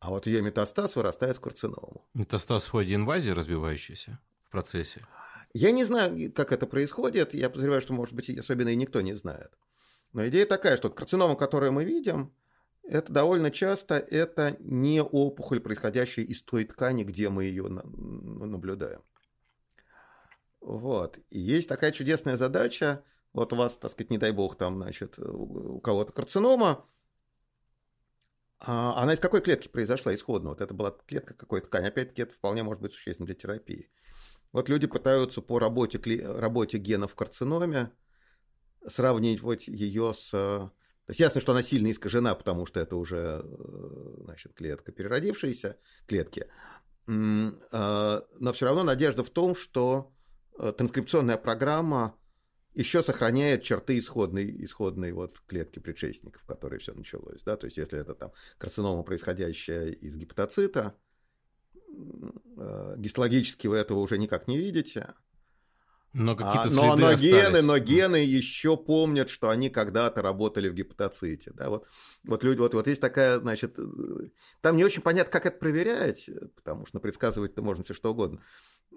[0.00, 2.06] А вот ее метастаз вырастает в карциному.
[2.12, 5.06] Метастаз в ходе инвазии разбивающийся в процессе?
[5.54, 7.34] Я не знаю, как это происходит.
[7.34, 9.52] Я подозреваю, что, может быть, особенно и никто не знает.
[10.12, 12.34] Но идея такая, что карцинома, которую мы видим,
[12.82, 19.02] это довольно часто это не опухоль, происходящая из той ткани, где мы ее наблюдаем.
[20.62, 21.18] Вот.
[21.28, 23.04] И есть такая чудесная задача.
[23.32, 26.86] Вот у вас, так сказать, не дай бог, там, значит, у кого-то карцинома,
[28.64, 30.50] а она из какой клетки произошла исходно?
[30.50, 31.88] Вот это была клетка какой-то ткани.
[31.88, 33.90] Опять-таки, это вполне может быть существенно для терапии.
[34.52, 37.90] Вот люди пытаются по работе, работе генов в карциноме
[38.86, 40.30] сравнить вот ее с...
[40.30, 40.70] То
[41.08, 46.46] есть ясно, что она сильно искажена, потому что это уже э, значит, клетка переродившаяся, клетки.
[47.08, 50.21] А, но все равно надежда в том, что э,
[50.58, 52.16] транскрипционная программа
[52.74, 57.42] еще сохраняет черты исходной, исходной вот клетки предшественников, в которой все началось.
[57.42, 57.56] Да?
[57.56, 60.94] То есть, если это там карцинома, происходящая из гепатоцита,
[62.56, 65.14] э, гистологически вы этого уже никак не видите.
[66.14, 70.74] Но какие-то а, но, но гены, но гены еще помнят, что они когда-то работали в
[70.74, 71.52] гепатоците.
[71.54, 71.70] Да?
[71.70, 71.86] Вот,
[72.24, 73.82] вот люди, вот, вот есть такая, значит, э,
[74.60, 78.42] там не очень понятно, как это проверять, потому что предсказывать-то можно все что угодно.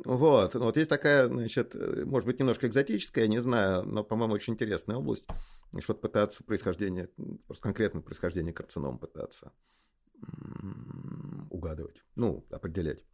[0.03, 4.53] Вот, вот есть такая, значит, э, может быть, немножко экзотическая, не знаю, но, по-моему, очень
[4.53, 5.25] интересная область.
[5.71, 7.10] Вот пытаться происхождение,
[7.47, 9.51] просто конкретно происхождение карцином пытаться
[11.49, 13.05] угадывать, ну, определять.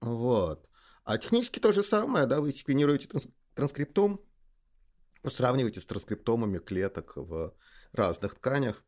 [0.00, 0.68] Вот.
[1.04, 3.08] А технически то же самое, да, вы секвенируете
[3.54, 4.20] транскриптом,
[5.24, 7.54] сравниваете с транскриптомами клеток в
[7.92, 8.84] разных тканях,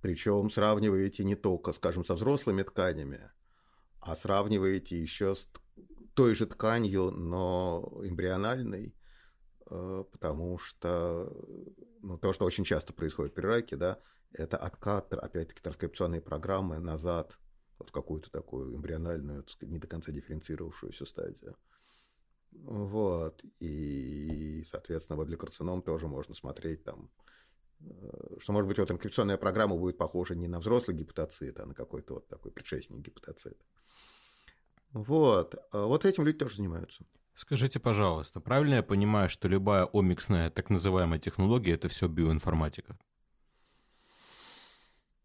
[0.00, 3.30] причем сравниваете не только, скажем, со взрослыми тканями,
[4.06, 5.48] а сравниваете еще с
[6.14, 8.94] той же тканью, но эмбриональной,
[9.70, 11.32] э, потому что
[12.02, 13.98] ну, то, что очень часто происходит при раке, да,
[14.32, 17.38] это откат, опять-таки, транскрипционной программы назад
[17.78, 21.56] вот в какую-то такую эмбриональную, так сказать, не до конца дифференцировавшуюся стадию.
[22.52, 23.42] Вот.
[23.58, 27.10] И, соответственно, вот для карцином тоже можно смотреть там,
[28.40, 32.14] что, может быть, вот инкрипционная программа будет похожа не на взрослый гепатоцит, а на какой-то
[32.14, 33.64] вот такой предшественник гепатоцита.
[34.92, 35.54] Вот.
[35.72, 37.04] А вот этим люди тоже занимаются.
[37.34, 42.96] Скажите, пожалуйста, правильно я понимаю, что любая омиксная так называемая технология– это все биоинформатика?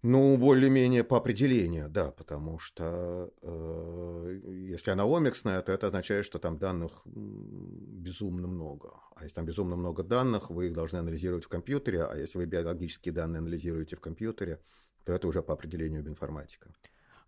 [0.02, 4.40] Ну, более-менее по определению, да, потому что э,
[4.72, 8.94] если она омиксная, то это означает, что там данных безумно много.
[9.16, 12.46] А если там безумно много данных, вы их должны анализировать в компьютере, а если вы
[12.46, 14.62] биологические данные анализируете в компьютере,
[15.04, 16.72] то это уже по определению биоинформатика.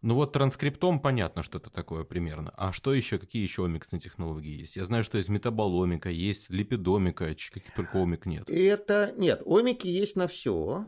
[0.01, 2.51] Ну вот транскриптом понятно, что это такое примерно.
[2.55, 4.75] А что еще, какие еще омиксные технологии есть?
[4.75, 8.49] Я знаю, что есть метаболомика, есть липидомика, каких только омик нет.
[8.49, 10.87] Это нет, омики есть на все.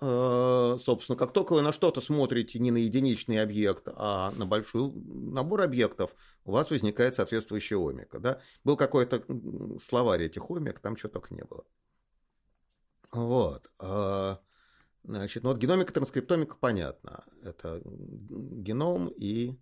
[0.00, 4.92] Э, собственно, как только вы на что-то смотрите не на единичный объект, а на большой
[4.92, 8.20] набор объектов, у вас возникает соответствующая омика.
[8.20, 8.40] Да?
[8.64, 9.24] Был какой-то
[9.82, 11.64] словарь этих омик, там чего только не было.
[13.10, 13.72] Вот.
[13.80, 14.36] Э,
[15.02, 17.24] значит, ну вот геномика, транскриптомика, понятно.
[17.42, 19.58] Это геном и,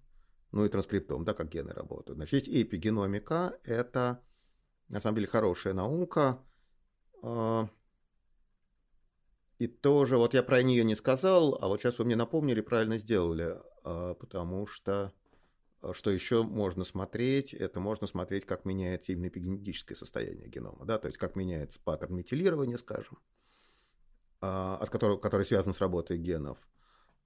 [0.52, 2.16] ну и транскриптом, да, как гены работают.
[2.16, 4.22] Значит, есть эпигеномика, это
[4.88, 6.42] на самом деле хорошая наука.
[9.58, 12.98] И тоже, вот я про нее не сказал, а вот сейчас вы мне напомнили, правильно
[12.98, 15.14] сделали, а, потому что
[15.80, 20.98] а, что еще можно смотреть, это можно смотреть, как меняется именно эпигенетическое состояние генома, да,
[20.98, 23.18] то есть как меняется паттерн метилирования, скажем,
[24.42, 26.58] а, от которого, который связан с работой генов.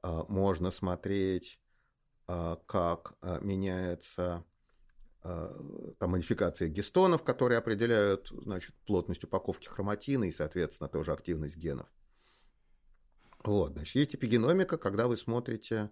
[0.02, 1.60] Можно смотреть,
[2.26, 4.46] как меняется
[5.22, 11.86] там модификация гистонов, которые определяют значит, плотность упаковки хроматина и, соответственно, тоже активность генов.
[13.44, 15.90] Вот, значит, есть эпигеномика, когда вы смотрите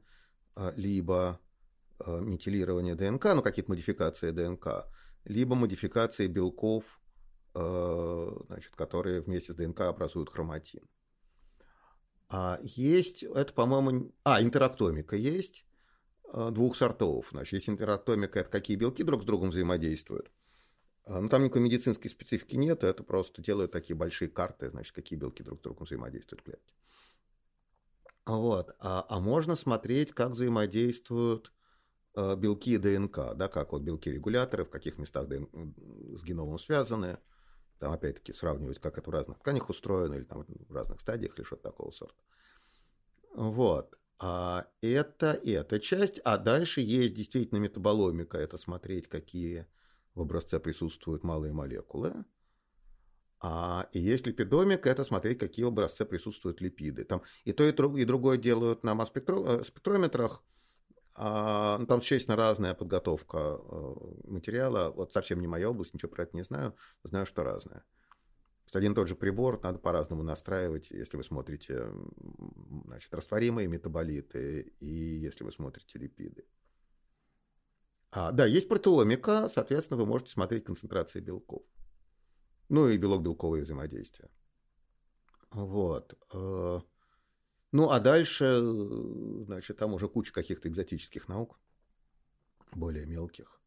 [0.54, 1.40] а, либо
[1.98, 4.86] а, метилирование ДНК, ну, какие-то модификации ДНК,
[5.24, 7.00] либо модификации белков,
[7.54, 10.82] а, значит, которые вместе с ДНК образуют хроматин.
[12.28, 15.64] А есть, это, по-моему, а, интерактомика есть
[16.30, 17.28] двух сортов.
[17.30, 20.30] Значит, есть интерактомика, это какие белки друг с другом взаимодействуют.
[21.06, 25.42] Ну, там никакой медицинской специфики нет, это просто делают такие большие карты, значит, какие белки
[25.42, 26.74] друг с другом взаимодействуют в клетке.
[28.28, 28.76] Вот.
[28.78, 31.50] А, а можно смотреть, как взаимодействуют
[32.14, 35.48] э, белки ДНК, да, как вот белки регуляторы, в каких местах ДНК
[36.14, 37.18] с геномом связаны.
[37.78, 41.44] Там, опять-таки, сравнивать, как это в разных тканях устроено, или там в разных стадиях, или
[41.44, 42.20] что-то такого сорта.
[43.34, 43.98] Вот.
[44.18, 46.18] А это эта часть.
[46.24, 48.36] А дальше есть действительно метаболомика.
[48.36, 49.66] Это смотреть, какие
[50.14, 52.24] в образце присутствуют малые молекулы.
[53.40, 57.04] А, и есть липидомика, это смотреть, какие в образце присутствуют липиды.
[57.04, 59.66] Там и то, и, и другое делают на масс-спектрометрах.
[59.66, 60.42] спектрометрах.
[61.14, 64.90] А, ну, там существенно разная подготовка э, материала.
[64.90, 66.74] Вот совсем не моя область, ничего про это не знаю.
[67.04, 67.84] Знаю, что разное.
[68.72, 71.86] Один и тот же прибор надо по-разному настраивать, если вы смотрите
[72.84, 76.44] значит, растворимые метаболиты и если вы смотрите липиды.
[78.10, 81.62] А, да, есть протеомика, соответственно, вы можете смотреть концентрации белков.
[82.68, 84.28] Ну и белок-белковое взаимодействие.
[85.50, 86.18] Вот.
[86.32, 86.80] Э,
[87.72, 88.60] ну, а дальше,
[89.46, 91.58] значит, там уже куча каких-то экзотических наук,
[92.72, 93.60] более мелких.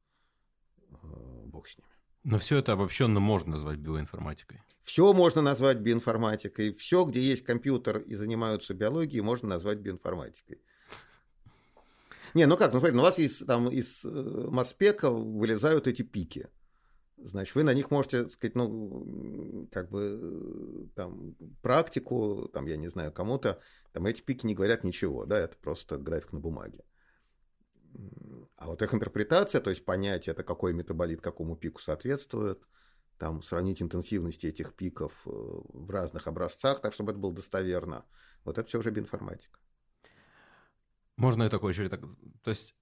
[0.92, 1.90] Э, бог с ними.
[2.24, 4.62] Но все это обобщенно можно назвать биоинформатикой.
[4.84, 6.72] Все можно назвать биоинформатикой.
[6.74, 10.62] Все, где есть компьютер и занимаются биологией, можно назвать биоинформатикой.
[12.36, 16.04] Не, ну как, ну смотри, ну у вас из, там, из э, Маспека вылезают эти
[16.04, 16.48] пики–
[17.24, 23.12] значит, вы на них можете, сказать, ну, как бы, там, практику, там, я не знаю,
[23.12, 23.60] кому-то,
[23.92, 26.84] там, эти пики не говорят ничего, да, это просто график на бумаге.
[28.56, 32.62] А вот их интерпретация, то есть понять, это какой метаболит какому пику соответствует,
[33.18, 38.06] там, сравнить интенсивности этих пиков э, в разных образцах, так, чтобы это было достоверно,
[38.44, 39.60] вот это все уже биинформатика.
[41.18, 41.88] Можно я такой еще...
[41.88, 42.74] То есть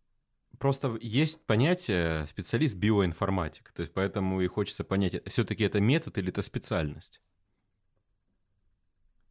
[0.58, 6.30] Просто есть понятие специалист биоинформатик, то есть поэтому и хочется понять, все-таки это метод или
[6.30, 7.22] это специальность.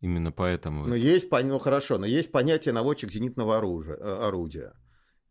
[0.01, 0.87] Именно поэтому.
[0.87, 4.75] Ну, есть, ну хорошо, но есть понятие наводчик зенитного оружия, э, орудия.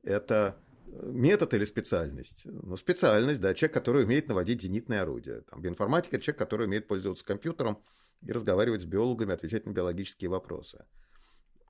[0.03, 2.41] Это э, метод или специальность?
[2.43, 5.41] Ну, специальность, да, человек, который умеет наводить зенитное орудие.
[5.49, 7.81] Там, биоинформатика– человек, который умеет пользоваться компьютером
[8.21, 10.85] и разговаривать с биологами, отвечать на биологические вопросы.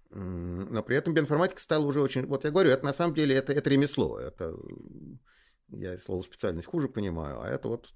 [0.09, 2.25] Но при этом биоинформатика стала уже очень...
[2.25, 4.19] Вот я говорю, это на самом деле это, это ремесло.
[4.19, 4.55] Это,
[5.69, 7.93] я слово специальность хуже понимаю, а это вот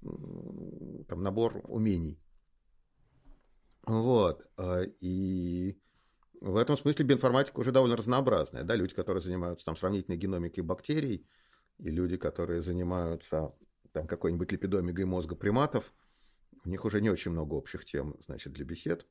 [1.08, 2.20] там набор умений.
[3.86, 4.46] Вот.
[4.56, 5.78] А, и
[6.40, 8.64] в этом смысле биоинформатика уже довольно разнообразная.
[8.64, 8.76] Да?
[8.76, 11.26] Люди, которые занимаются там, сравнительной геномикой бактерий,
[11.78, 13.54] и люди, которые занимаются
[13.92, 15.92] там, какой-нибудь липидомикой мозга приматов,
[16.64, 19.06] у них уже не очень много общих тем значит, для бесед.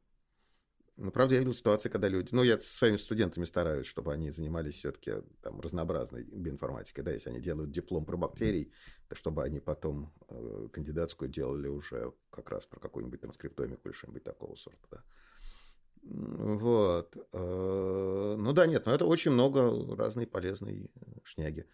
[0.98, 2.30] Ну, правда, я видел ситуации, когда люди...
[2.32, 7.04] Ну, я со своими студентами стараюсь, чтобы они занимались все-таки там разнообразной биоинформатикой.
[7.04, 8.72] Да, если они делают диплом про бактерий,
[9.08, 14.24] то чтобы они потом э, кандидатскую делали уже как раз про какую-нибудь транскриптомику или что-нибудь
[14.24, 15.04] такого сорта, да.
[16.04, 17.16] Вот.
[17.34, 20.92] Э, ну да, нет, но это очень много разной полезной
[21.24, 21.66] шняги.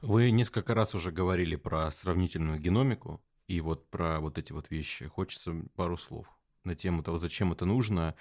[0.00, 5.06] Вы несколько раз уже говорили про сравнительную геномику и вот про вот эти вот вещи.
[5.06, 6.33] Хочется пару слов
[6.64, 8.14] на тему того, зачем это нужно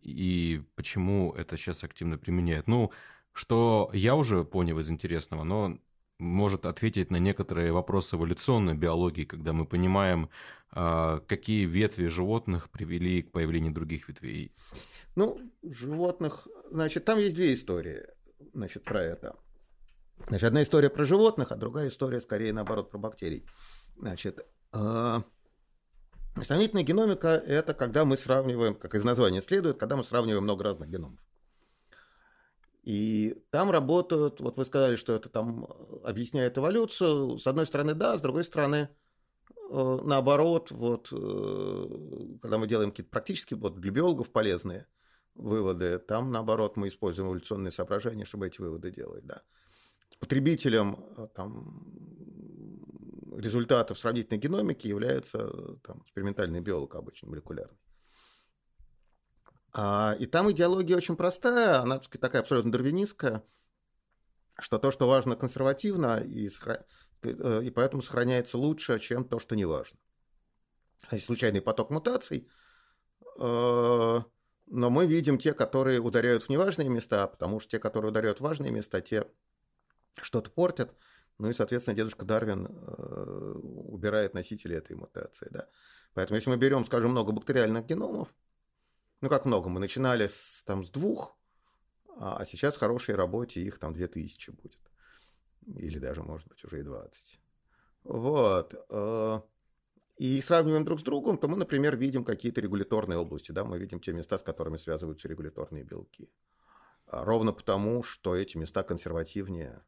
[0.00, 2.68] и почему это сейчас активно применяют.
[2.68, 2.92] Ну,
[3.32, 5.78] что я уже понял из интересного, но
[6.18, 10.30] может ответить на некоторые вопросы эволюционной биологии, когда мы понимаем,
[10.70, 14.52] а, какие ветви животных привели к появлению других ветвей.
[15.14, 18.02] Ну, животных, значит, там есть две истории,
[18.52, 19.36] значит, про это.
[20.26, 23.46] Значит, одна история про животных, а другая история, скорее, наоборот, про бактерий.
[23.96, 25.22] Значит, э,
[26.44, 30.88] сравнительная геномика– это когда мы сравниваем, как из названия следует, когда мы сравниваем много разных
[30.88, 31.18] геномов.
[32.88, 35.66] И там работают, вот вы сказали, что это там
[36.04, 37.38] объясняет эволюцию.
[37.38, 38.88] С одной стороны, да, с другой стороны,
[39.70, 44.86] э, наоборот, вот, э, когда мы делаем какие-то практически вот для биологов полезные
[45.34, 49.42] выводы, там, наоборот, мы используем эволюционные соображения, чтобы эти выводы делать, да.
[50.18, 51.84] Потребителем э, там,
[53.38, 57.78] результатов сравнительной геномики является там, экспериментальный биолог обычно, молекулярный.
[59.72, 63.44] А, и там идеология очень простая, она сказать, такая абсолютно дарвинистская,
[64.58, 66.50] что то, что важно консервативно, и,
[67.22, 69.98] э, и поэтому сохраняется лучше, чем то, что не важно.
[71.12, 72.48] Есть случайный поток мутаций,
[73.38, 74.20] э,
[74.70, 78.42] но мы видим те, которые ударяют в неважные места, потому что те, которые ударяют в
[78.42, 79.26] важные места, те
[80.16, 80.94] что-то портят.
[81.38, 85.48] Ну и, соответственно, дедушка Дарвин э, убирает носители этой мутации.
[85.50, 85.68] Да?
[86.14, 88.34] Поэтому если мы берем, скажем, много бактериальных геномов,
[89.20, 91.36] ну как много, мы начинали с, там, с двух,
[92.16, 94.78] а, а сейчас в хорошей работе их там 2000 будет.
[95.76, 97.40] Или даже, может быть, уже и 20.
[98.04, 98.74] Вот.
[98.90, 99.40] Э,
[100.16, 104.00] и сравниваем друг с другом, то мы, например, видим какие-то регуляторные области, да, мы видим
[104.00, 106.28] те места, с которыми связываются регуляторные белки.
[107.06, 109.82] Ровно потому, что эти места консервативнее,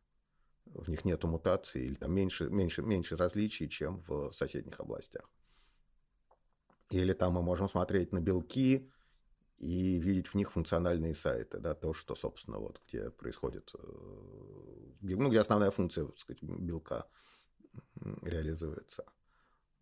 [0.67, 5.29] в них нет мутаций или там меньше, меньше, меньше различий, чем в соседних областях.
[6.91, 8.91] Или там мы можем смотреть на белки,
[9.61, 13.79] и видеть в них функциональные сайты, да, то, что, собственно, вот где происходит, э,
[15.03, 17.07] ну, где основная функция, так сказать, белка
[18.23, 19.05] реализуется.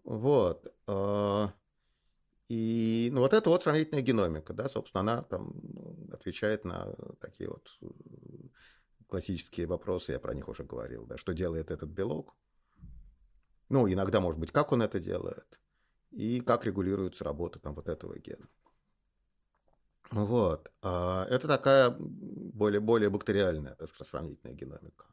[0.02, 0.74] Вот.
[0.88, 1.46] Э,
[2.48, 5.52] и ну, вот это вот сравнительная геномика, да, собственно, она там
[6.12, 7.86] отвечает на такие вот э,
[9.08, 12.36] классические вопросы, я про них уже говорил, да, что делает этот белок.
[13.68, 15.60] Ну, иногда, может быть, как он это делает,
[16.10, 18.48] и как регулируется работа там вот этого гена.
[20.10, 20.70] Вот.
[20.82, 25.06] А, это такая более, более бактериальная, так сказать, сравнительная геномика.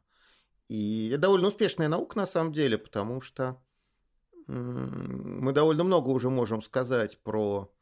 [0.68, 3.60] И это довольно успешная наука на самом деле, потому что
[4.46, 7.72] мы довольно много уже можем сказать про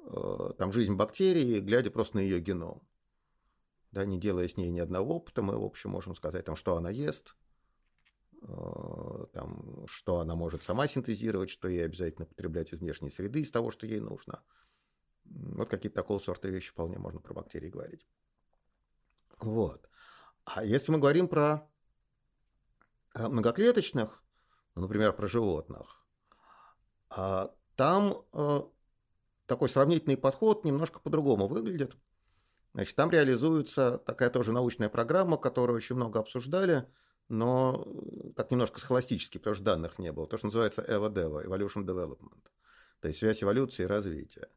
[0.00, 2.82] э, там, жизнь бактерии, глядя просто на ее геном.
[3.94, 6.76] Да, не делая с ней ни одного опыта, мы, в общем, можем сказать, там, что
[6.76, 7.36] она ест,
[8.42, 13.50] э, там, что она может сама синтезировать, что ей обязательно потреблять из внешней среды, из
[13.50, 14.42] того, что ей нужно–
[15.24, 18.06] вот какие-то такого сорта вещи вполне можно про бактерии говорить.
[19.40, 19.88] Вот.
[20.44, 21.68] А если мы говорим про
[23.14, 24.22] э, многоклеточных,
[24.74, 26.06] ну, например, про животных,
[27.08, 28.60] а, там э,
[29.46, 31.96] такой сравнительный подход немножко по-другому выглядит.
[32.74, 36.86] Значит, там реализуется такая тоже научная программа, которую очень много обсуждали,
[37.28, 40.26] но э, так немножко схоластически, потому что данных не было.
[40.26, 42.42] То, что называется EVA-DEVA, Evolution Development.
[43.00, 44.48] То есть связь эволюции и развития.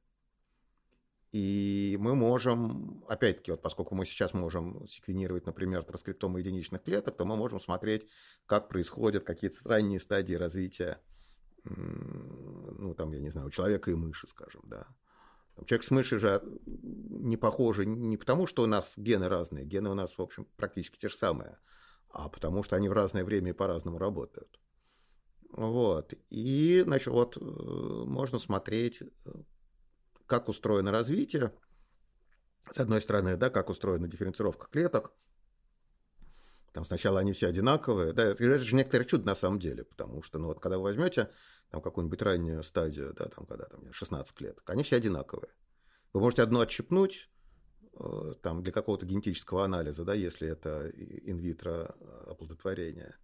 [1.32, 7.26] И мы можем, опять-таки, вот поскольку мы сейчас можем секвенировать, например, транскриптомы единичных клеток, то
[7.26, 8.08] мы можем смотреть,
[8.48, 11.00] как происходят какие-то ранние стадии развития,
[11.66, 14.88] ну, там, я не знаю, у человека и мыши, скажем, да.
[15.66, 19.94] Человек с мышью же не похожи не потому, что у нас гены разные, гены у
[19.94, 21.58] нас, в общем, практически те же самые,
[22.10, 24.60] а потому что они в разное время и по-разному работают.
[25.52, 26.14] Вот.
[26.30, 29.02] И, значит, вот э, можно смотреть,
[30.26, 31.54] как устроено развитие,
[32.72, 35.14] с одной стороны, да, как устроена дифференцировка клеток,
[36.74, 40.38] там сначала они все одинаковые, да, это же некоторое чудо на самом деле, потому что,
[40.38, 41.32] ну вот, когда вы возьмете
[41.70, 45.52] там какую-нибудь раннюю стадию, да, там, когда там 16 клеток, они все одинаковые.
[46.14, 47.30] Вы можете одну отщипнуть,
[47.94, 51.96] э, там, для какого-то генетического анализа, да, если это инвитро
[52.28, 53.16] оплодотворение.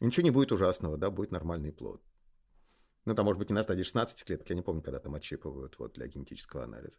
[0.00, 2.02] ничего не будет ужасного, да, будет нормальный плод.
[3.04, 5.78] Ну, там, может быть, не на стадии 16 клеток, я не помню, когда там отщипывают
[5.78, 6.98] вот, для генетического анализа.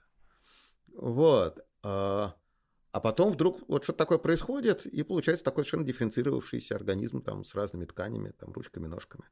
[0.93, 1.65] Вот.
[1.83, 2.35] А,
[2.91, 7.55] а потом вдруг вот что-то такое происходит, и получается такой совершенно дифференцировавшийся организм там, с
[7.55, 9.23] разными тканями, там, ручками, ножками.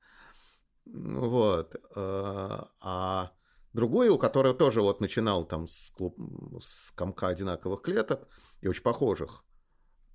[0.94, 1.76] Вот.
[1.96, 3.32] А, а
[3.74, 6.18] другой, у которого тоже вот начинал там с, клуб,
[6.62, 8.28] с комка одинаковых клеток
[8.62, 9.44] и очень похожих,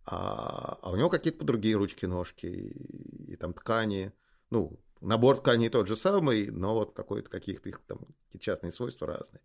[0.05, 4.13] а, а у него какие-то другие ручки, ножки и, и там ткани,
[4.51, 7.99] ну, Набор тканей тот же самый, но вот какой-то каких-то их там
[8.41, 9.43] частные свойства разные.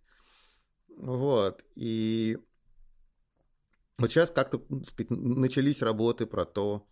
[0.95, 1.61] Вот.
[1.75, 2.38] И
[3.97, 4.61] вот сейчас как-то
[5.09, 6.88] начались работы про то,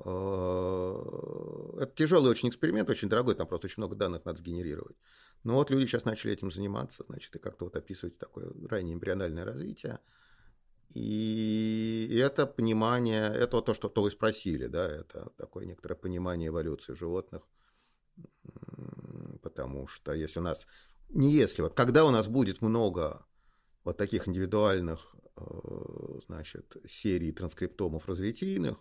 [0.00, 4.96] Это тяжелый очень эксперимент, очень дорогой, там просто очень много данных надо сгенерировать.
[5.44, 9.44] Но вот люди сейчас начали этим заниматься, значит, и как-то вот описывать такое раннее эмбриональное
[9.44, 9.98] развитие.
[10.94, 16.48] И это понимание, это вот то, что то вы спросили, да, это такое некоторое понимание
[16.48, 17.42] эволюции животных,
[19.42, 20.66] потому что если у нас,
[21.08, 23.26] не если, вот когда у нас будет много
[23.84, 28.78] вот таких индивидуальных, э, значит, серий транскриптомов развитийных,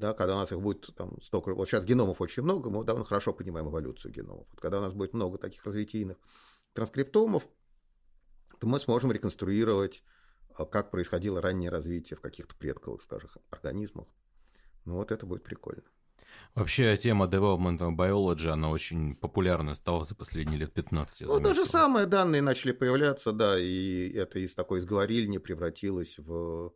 [0.00, 3.04] да, когда у нас их будет там столько, вот сейчас геномов очень много, мы довольно
[3.04, 4.46] хорошо понимаем эволюцию геномов.
[4.50, 6.16] Вот когда у нас будет много таких развитийных
[6.72, 7.46] транскриптомов,
[8.58, 10.02] то мы сможем реконструировать,
[10.54, 14.08] а, как происходило раннее развитие в каких-то предковых, скажем, организмах.
[14.86, 15.84] Ну вот это будет прикольно.
[16.54, 21.22] Вообще тема development biology, она очень популярна стала за последние лет 15.
[21.22, 26.72] Ну, то же самое, данные начали появляться, да, и это из такой изговорильни превратилось в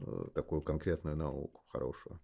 [0.00, 2.20] э, такую конкретную науку хорошую.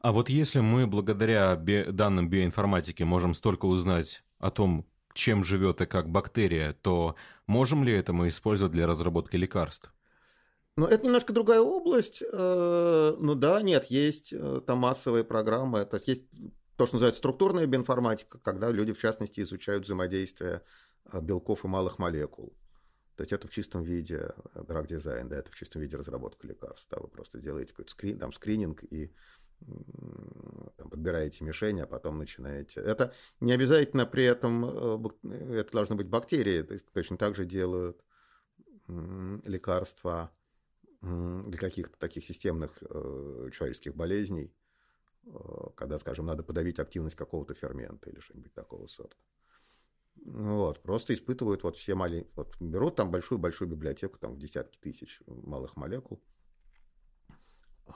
[0.00, 5.80] А вот если мы благодаря би- данным биоинформатики можем столько узнать о том, чем живет
[5.80, 7.16] и как бактерия, то
[7.46, 9.92] можем ли это мы использовать для разработки лекарств?
[10.76, 12.22] Ну, это немножко другая область.
[12.22, 15.86] Э, ну да, нет, есть э, там массовые программы.
[15.86, 16.24] То есть есть
[16.76, 20.62] то, что называется структурная биоинформатика, когда люди, в частности, изучают взаимодействие
[21.10, 22.54] э, белков и малых молекул.
[23.16, 26.86] То есть это в чистом виде драг-дизайн, да, это в чистом виде разработка лекарств.
[26.90, 29.10] Да, вы просто делаете какой-то скрин, там, скрининг и
[30.76, 32.80] там, подбираете мишень, а потом начинаете.
[32.80, 38.02] Это не обязательно при этом, э, это должны быть бактерии, точно так же делают
[38.88, 40.30] лекарства
[41.02, 44.54] для каких-то таких системных э, человеческих болезней,
[45.24, 45.30] э,
[45.76, 49.16] когда, скажем, надо подавить активность какого-то фермента или что-нибудь такого сорта.
[50.24, 55.20] Вот, просто испытывают вот все маленькие, вот берут там большую-большую библиотеку, там в десятки тысяч
[55.26, 56.22] малых молекул,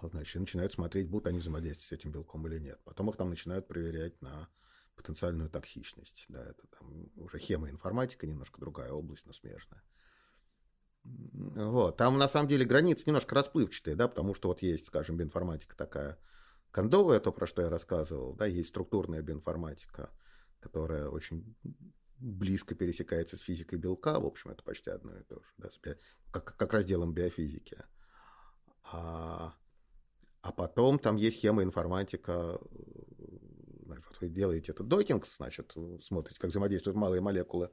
[0.03, 2.81] значит, начинают смотреть, будут они взаимодействовать с этим белком или нет.
[2.85, 4.49] Потом их там начинают проверять на
[4.97, 6.27] потенциальную токсичность.
[6.29, 9.83] Да, это там уже хемоинформатика, немножко другая область, но смежная.
[11.05, 11.97] Вот.
[11.97, 16.19] Там на самом деле границы немножко расплывчатые, да, потому что вот есть, скажем, биоинформатика такая
[16.71, 20.11] кондовая, то, про что я рассказывал, да, есть структурная биоинформатика,
[20.61, 21.57] которая очень
[22.19, 25.71] близко пересекается с физикой белка, в общем, это почти одно и то же, да,
[26.31, 27.83] как, как разделом биофизики.
[28.93, 29.55] А
[30.43, 32.59] а потом там есть схема информатика.
[32.61, 37.71] Вот вы делаете этот докинг, значит, смотрите, как взаимодействуют малые молекулы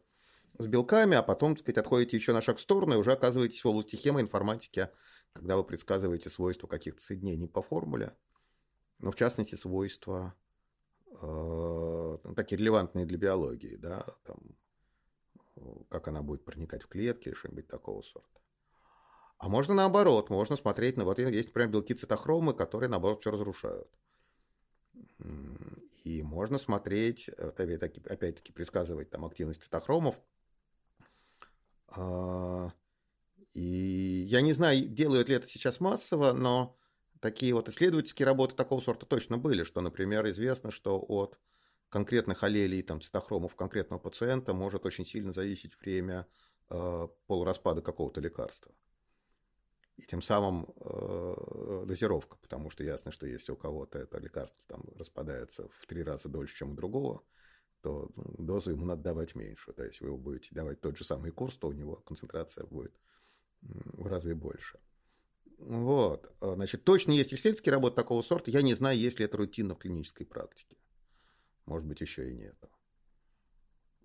[0.58, 3.64] с белками, а потом, так сказать, отходите еще на шаг в сторону и уже оказываетесь
[3.64, 4.90] в области информатики,
[5.34, 8.16] когда вы предсказываете свойства каких-то соединений по формуле,
[9.00, 10.34] но в частности свойства
[11.22, 14.40] э, такие релевантные для биологии, да, там,
[15.90, 18.40] как она будет проникать в клетки или что-нибудь такого сорта.
[19.38, 23.88] А можно наоборот, можно смотреть на вот есть, например, белки цитохромы, которые наоборот все разрушают.
[26.04, 30.20] И можно смотреть, опять-таки, предсказывать там активность цитохромов.
[31.90, 32.72] А,
[33.54, 36.76] и я не знаю, делают ли это сейчас массово, но
[37.20, 41.38] такие вот исследовательские работы такого сорта точно были, что, например, известно, что от
[41.90, 46.26] конкретных аллелей там, цитохромов конкретного пациента может очень сильно зависеть время
[46.70, 48.72] э, полураспада какого-то лекарства
[49.98, 54.84] и тем самым э, дозировка, потому что ясно, что если у кого-то это лекарство там
[54.96, 57.24] распадается в три раза дольше, чем у другого,
[57.82, 59.74] то ну, дозу ему надо давать меньше.
[59.76, 62.94] Да, если вы его будете давать тот же самый курс, то у него концентрация будет
[63.62, 64.80] в разы больше.
[65.58, 66.32] Вот.
[66.42, 68.52] А, значит, точно есть исследовательские работы такого сорта.
[68.52, 70.78] Я не знаю, есть ли это рутинно в клинической практике.
[71.66, 72.58] Может быть, еще и нет.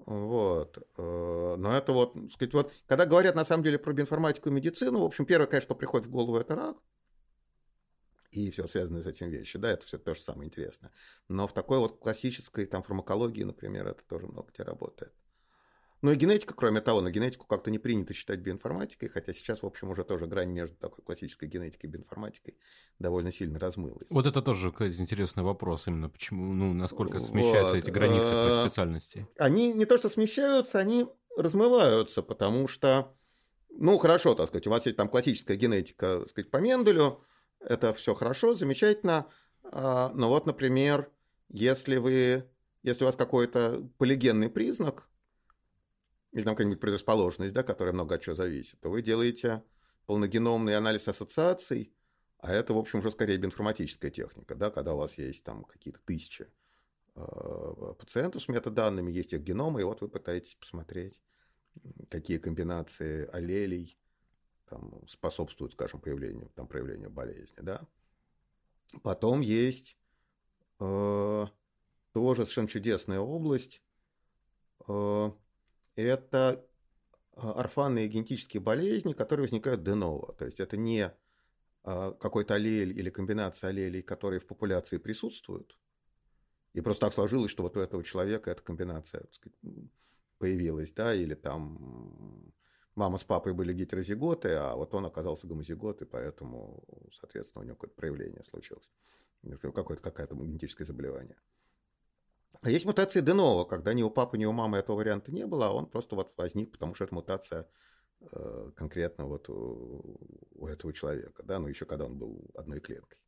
[0.06, 0.78] Вот.
[0.96, 5.00] Э, но это вот, сказать, вот, когда говорят на самом деле про биоинформатику и медицину,
[5.00, 6.76] в общем, первое, конечно, что приходит в голову, это рак.
[8.30, 10.90] И все связанное с этим вещи, да, это все то же самое интересное.
[11.28, 15.12] Но в такой вот классической там фармакологии, например, это тоже много где работает.
[16.02, 19.66] Ну и генетика, кроме того, но генетику как-то не принято считать биоинформатикой, хотя сейчас, в
[19.66, 22.56] общем, уже тоже грань между такой классической генетикой и биоинформатикой
[22.98, 24.08] довольно сильно размылась.
[24.10, 27.84] Вот это тоже кстати, интересный вопрос, именно почему, ну, насколько смещаются вот.
[27.84, 29.28] эти границы по э, специальности.
[29.38, 33.14] Они не то что смещаются, они размываются, потому что,
[33.70, 37.22] ну, хорошо, так сказать, у вас есть там классическая генетика, так сказать, по Менделю,
[37.60, 39.26] это все хорошо, замечательно,
[39.62, 41.10] а, но вот, например,
[41.48, 42.44] если вы,
[42.82, 45.08] если у вас какой-то полигенный признак,
[46.32, 49.62] или там какая-нибудь предрасположенность, да, которая много от чего зависит, то вы делаете
[50.06, 51.92] полногеномный анализ ассоциаций,
[52.38, 56.00] а это, в общем, уже скорее биоинформатическая техника, да, когда у вас есть там какие-то
[56.04, 56.48] тысячи
[57.14, 61.20] э, пациентов с метаданными, есть их геномы, и вот вы пытаетесь посмотреть,
[62.10, 63.96] какие комбинации аллелей
[64.68, 67.86] там, способствуют, скажем, появлению, там, проявлению болезни, да.
[69.02, 69.96] Потом есть
[70.78, 71.50] тоже
[72.12, 73.82] совершенно чудесная область.
[75.94, 76.66] Это
[77.36, 80.34] орфанные генетические болезни, которые возникают де ново.
[80.34, 81.12] То есть это не
[81.82, 85.76] какой-то аллель или комбинация аллелей, которые в популяции присутствуют.
[86.74, 89.58] И просто так сложилось, что вот у этого человека эта комбинация сказать,
[90.38, 92.52] появилась, да, или там
[92.94, 97.96] мама с папой были гетерозиготы, а вот он оказался гомозиготой, поэтому, соответственно, у него какое-то
[97.96, 98.88] проявление случилось.
[99.60, 101.36] Какое-то, какое-то генетическое заболевание.
[102.60, 105.68] А есть мутации Денова, когда ни у папы, ни у мамы этого варианта не было,
[105.68, 107.68] а он просто вот возник, потому что это мутация
[108.20, 110.16] э, конкретно вот у,
[110.54, 113.18] у этого человека, да, ну еще когда он был одной клеткой.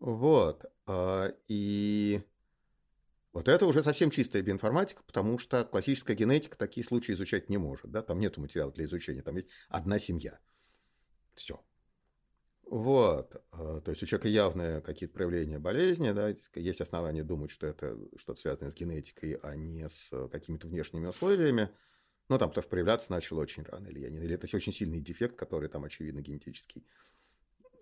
[0.00, 0.64] Вот.
[0.86, 2.22] А, и
[3.32, 7.90] вот это уже совсем чистая биоинформатика, потому что классическая генетика такие случаи изучать не может.
[7.90, 8.02] Да?
[8.02, 10.40] Там нет материала для изучения, там есть одна семья.
[11.34, 11.62] Все.
[12.70, 13.34] Вот.
[13.50, 17.98] А, то есть у человека явные какие-то проявления болезни, да, есть основания думать, что это
[18.16, 21.70] что-то связанное с генетикой, а не с какими-то внешними условиями.
[22.28, 25.68] Ну, там, потому что проявляться начал очень рано, или, или это очень сильный дефект, который
[25.68, 26.86] там, очевидно, генетический.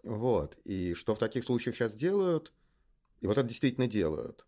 [0.04, 0.56] Вот.
[0.64, 2.54] И что в таких случаях сейчас делают?
[3.20, 4.46] И вот это действительно делают.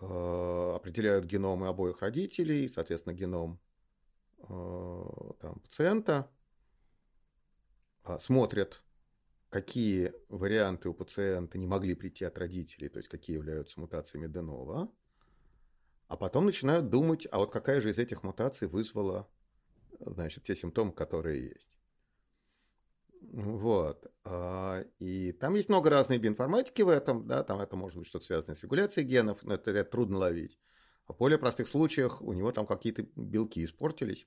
[0.00, 3.60] Э, определяют геномы обоих родителей, соответственно, геном
[4.40, 6.30] там, пациента,
[8.04, 8.84] а, смотрят,
[9.50, 14.90] какие варианты у пациента не могли прийти от родителей, то есть какие являются мутациями Денова,
[16.06, 19.28] а потом начинают думать, а вот какая же из этих мутаций вызвала
[20.00, 21.78] значит, те симптомы, которые есть.
[23.20, 24.06] Вот.
[24.24, 28.24] А, и там есть много разной биоинформатики в этом, да, там это может быть что-то
[28.24, 30.58] связанное с регуляцией генов, но это, это трудно ловить.
[31.06, 34.26] А в более простых случаях у него там какие-то белки испортились.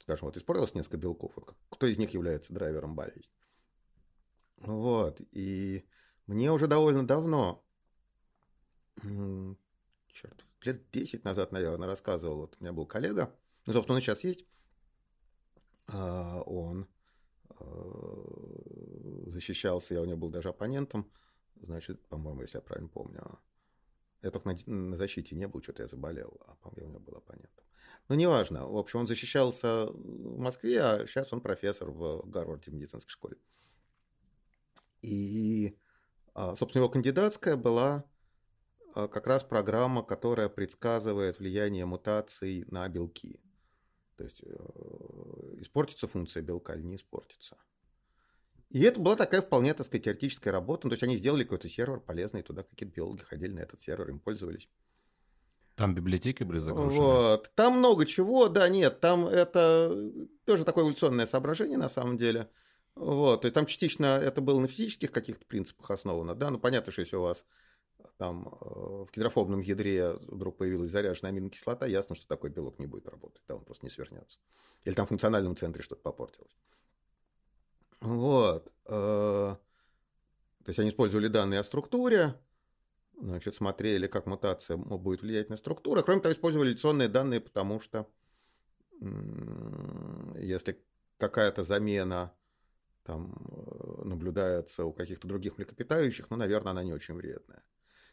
[0.00, 1.34] Скажем, вот испортилось несколько белков.
[1.70, 3.32] Кто из них является драйвером болезни?
[4.60, 5.20] Вот.
[5.32, 5.84] И
[6.26, 7.64] мне уже довольно давно,
[9.02, 13.34] черт, лет 10 назад, наверное, рассказывал, вот у меня был коллега,
[13.66, 14.44] ну, собственно, он сейчас есть,
[15.86, 16.88] а, он
[17.60, 21.10] Э, защищался, я у него был даже оппонентом,
[21.60, 23.38] значит, по-моему, если я правильно помню.
[24.22, 27.64] Я только на, защите не был, что-то я заболел, а, по-моему, у него был оппонентом.
[28.08, 28.66] Ну, неважно.
[28.66, 33.36] В общем, он защищался в Москве, а сейчас он профессор в Гарварде медицинской школе.
[35.02, 35.76] И,
[36.34, 38.04] а, собственно, его кандидатская была
[38.94, 43.40] а, как раз программа, которая предсказывает влияние мутаций на белки.
[44.16, 47.56] То есть э, испортится функция белка или не испортится.
[48.70, 50.86] И это была такая вполне, так сказать, теоретическая работа.
[50.86, 54.10] Ну, то есть они сделали какой-то сервер полезный, туда какие-то биологи ходили на этот сервер,
[54.10, 54.68] им пользовались.
[55.76, 57.00] Там библиотеки были загружены?
[57.00, 57.52] Вот.
[57.54, 60.10] Там много чего, да, нет, там это
[60.44, 62.50] тоже такое эволюционное соображение на самом деле.
[62.98, 66.90] Вот, то есть там частично это было на физических каких-то принципах основано, да, ну понятно,
[66.90, 67.44] что если у вас
[68.16, 68.64] там э,
[69.04, 73.54] в гидрофобном ядре вдруг появилась заряженная аминокислота, ясно, что такой белок не будет работать, да,
[73.54, 74.40] он просто не свернется.
[74.82, 76.56] Или там в функциональном центре что-то попортилось.
[78.00, 78.66] Вот.
[78.86, 79.54] Э,
[80.64, 82.34] то есть они использовали данные о структуре,
[83.20, 86.02] значит, смотрели, как мутация будет влиять на структуру.
[86.02, 88.08] Кроме того, использовали лекционные данные, потому что
[89.00, 90.84] если
[91.18, 92.32] какая-то замена
[93.08, 97.62] там э, наблюдается у каких-то других млекопитающих, ну, наверное, она не очень вредная.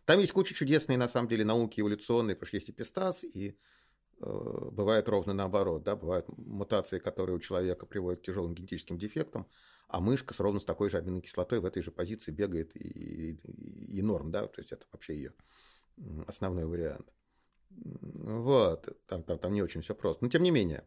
[0.05, 4.69] Там есть куча чудесной, на самом деле, науки эволюционной, потому что есть эпистаз, и э,
[4.71, 9.47] бывает ровно наоборот, да, бывают мутации, которые у человека приводят к тяжелым генетическим дефектам,
[9.89, 13.97] а мышка с ровно с такой же аминокислотой в этой же позиции бегает и, и,
[13.97, 15.33] и норм, да, то есть это вообще ее
[16.25, 17.11] основной вариант.
[17.69, 20.23] Вот, там, там, там не очень все просто.
[20.23, 20.85] Но тем не менее,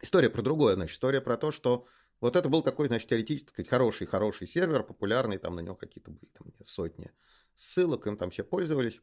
[0.00, 1.86] история про другое, значит, история про то, что
[2.20, 6.52] вот это был такой, значит, теоретически хороший-хороший сервер, популярный, там на него какие-то были там,
[6.64, 7.12] сотни
[7.54, 9.00] ссылок, им там все пользовались.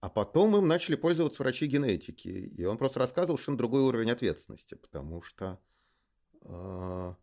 [0.00, 2.28] А потом им начали пользоваться врачи генетики.
[2.28, 5.60] И он просто рассказывал, он другой уровень ответственности, потому что
[6.42, 7.14] э,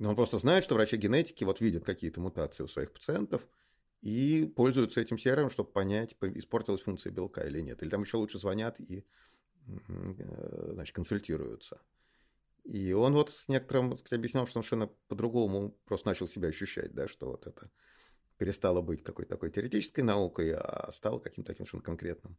[0.00, 3.48] он просто знает, что врачи генетики вот видят какие-то мутации у своих пациентов
[4.02, 7.82] и пользуются этим сервером, чтобы понять, испортилась функция белка или нет.
[7.82, 9.06] Или там еще лучше звонят и
[9.66, 11.80] э, значит, консультируются.
[12.66, 16.92] И он вот с некоторым, так сказать, объяснял, что совершенно по-другому просто начал себя ощущать,
[16.94, 17.70] да, что вот это
[18.38, 22.36] перестало быть какой-то такой теоретической наукой, а стало каким-то таким совершенно конкретным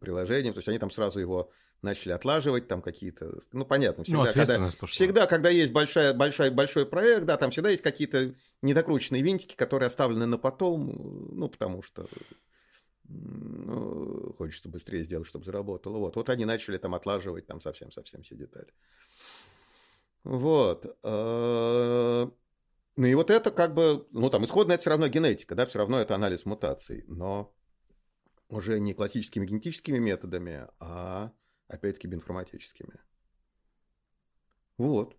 [0.00, 0.54] приложением.
[0.54, 1.50] То есть они там сразу его
[1.82, 3.38] начали отлаживать, там какие-то...
[3.52, 7.68] Ну, понятно, всегда, ну, когда, всегда, когда есть большая, большой, большой проект, да, там всегда
[7.68, 12.08] есть какие-то недокрученные винтики, которые оставлены на потом, ну, потому что
[13.08, 15.98] ну, хочется быстрее сделать, чтобы заработало.
[15.98, 18.72] Вот, вот они начали там отлаживать там совсем-совсем все детали.
[20.24, 20.98] Вот.
[21.02, 22.30] А,
[22.96, 25.78] Ну и вот это как бы, ну там исходно это все равно генетика, да, все
[25.78, 27.54] равно это анализ мутаций, но
[28.48, 31.32] уже не классическими генетическими методами, а
[31.68, 33.00] опять-таки биоинформатическими.
[34.78, 35.16] Вот.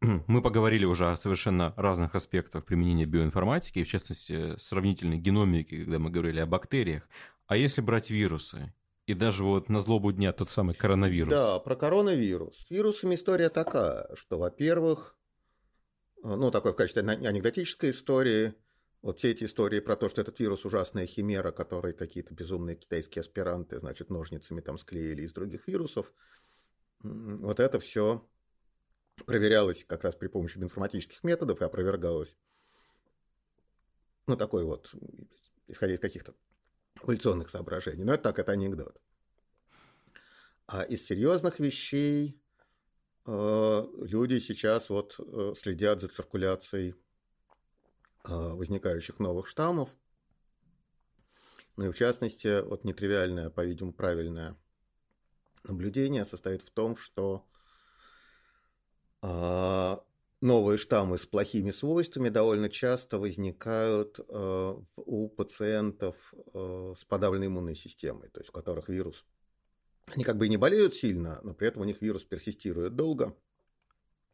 [0.26, 6.10] Мы поговорили уже о совершенно разных аспектах применения биоинформатики, в частности, сравнительной геномики, когда мы
[6.10, 7.08] говорили о бактериях.
[7.46, 8.72] А если брать вирусы,
[9.06, 11.30] и даже вот на злобу дня тот самый коронавирус.
[11.30, 12.56] Да, про коронавирус.
[12.66, 15.16] С вирусами история такая, что, во-первых,
[16.22, 18.54] ну, такой в качестве анекдотической истории,
[19.02, 23.20] вот все эти истории про то, что этот вирус ужасная химера, который какие-то безумные китайские
[23.20, 26.12] аспиранты, значит, ножницами там склеили из других вирусов,
[27.02, 28.26] вот это все
[29.24, 32.36] проверялось как раз при помощи информатических методов и опровергалось.
[34.26, 34.94] Ну, такой вот,
[35.66, 36.34] исходя из каких-то
[37.02, 38.04] эволюционных соображений.
[38.04, 39.00] Но это так, это анекдот.
[40.66, 42.40] А из серьезных вещей
[43.26, 46.94] э, люди сейчас вот э, следят за циркуляцией э,
[48.28, 49.90] возникающих новых штаммов.
[51.76, 54.56] Ну и в частности, вот нетривиальное, по-видимому, правильное
[55.64, 57.46] наблюдение состоит в том, что
[59.22, 66.16] новые штаммы с плохими свойствами довольно часто возникают э, у пациентов
[66.54, 69.24] э, с подавленной иммунной системой, то есть у которых вирус.
[70.06, 73.36] Они как бы и не болеют сильно, но при этом у них вирус персистирует долго.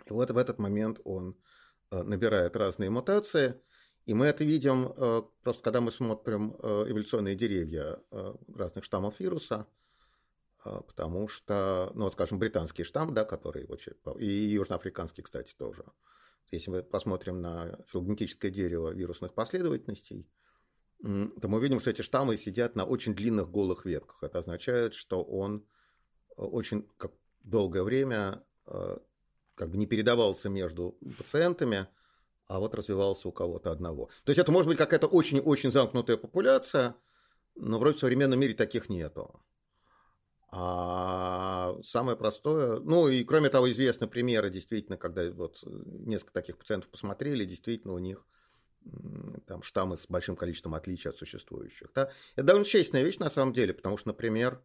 [0.06, 1.36] И вот в этот момент он
[1.90, 3.60] э, набирает разные мутации.
[4.04, 4.94] И мы это видим
[5.42, 7.98] просто когда мы смотрим эволюционные деревья
[8.54, 9.85] разных штаммов вируса– а,
[10.86, 15.84] потому что, ну вот, скажем, британский штамм, да, который вообще, и южноафриканский, кстати, тоже.
[16.50, 20.28] Если мы посмотрим на филогенетическое дерево вирусных последовательностей,
[21.02, 24.22] то мы видим, что эти штаммы сидят на очень длинных голых ветках.
[24.22, 25.66] Это означает, что он
[26.36, 27.12] э, очень как,
[27.42, 28.96] долгое время э,
[29.54, 31.86] как бы не передавался между пациентами,
[32.46, 34.06] а вот развивался у кого-то одного.
[34.24, 36.94] То есть это может быть какая-то очень-очень замкнутая популяция,
[37.56, 39.42] но вроде в современном мире таких нету.
[40.48, 46.90] А самое простое, ну и кроме того, известны примеры, действительно, когда вот несколько таких пациентов
[46.90, 48.24] посмотрели, действительно у них
[49.46, 51.90] там штаммы с большим количеством отличий от существующих.
[51.94, 52.12] Да?
[52.36, 54.62] Это довольно существенная вещь на самом деле, потому что, например,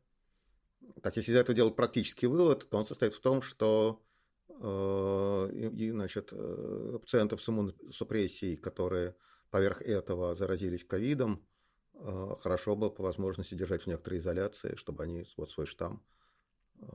[1.02, 4.04] так если из этого делать практический вывод, то он состоит в том, что
[4.50, 9.16] э, и, значит, э, пациентов с иммуносупрессией, которые
[9.50, 11.51] поверх этого заразились ковидом, Э,
[12.41, 16.02] хорошо бы по возможности держать в некоторой изоляции, чтобы они вот свой штамм
[16.80, 16.86] э,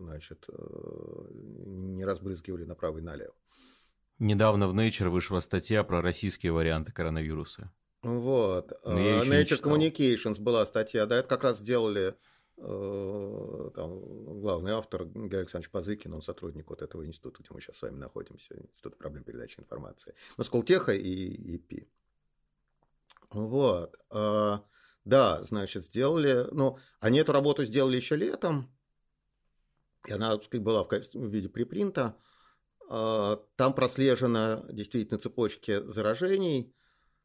[0.00, 3.34] значит, э, не разбрызгивали направо и налево.
[4.18, 7.70] Недавно в Nature вышла статья про российские варианты коронавируса.
[8.02, 8.72] Вот.
[8.84, 12.14] Nature Communications была статья, да, это как раз сделали
[12.56, 17.82] там, главный автор Георгий Александрович Пазыкин, он сотрудник вот этого института, где мы сейчас с
[17.82, 20.14] вами находимся, Института проблем передачи информации.
[20.38, 21.86] Ну, Сколтеха и ИПИ.
[23.30, 23.96] Вот.
[24.10, 24.64] А,
[25.04, 26.46] да, значит, сделали.
[26.52, 28.72] Ну, они эту работу сделали еще летом.
[30.06, 32.16] И она, была в виде припринта.
[32.88, 36.74] А, там прослежена действительно цепочки заражений.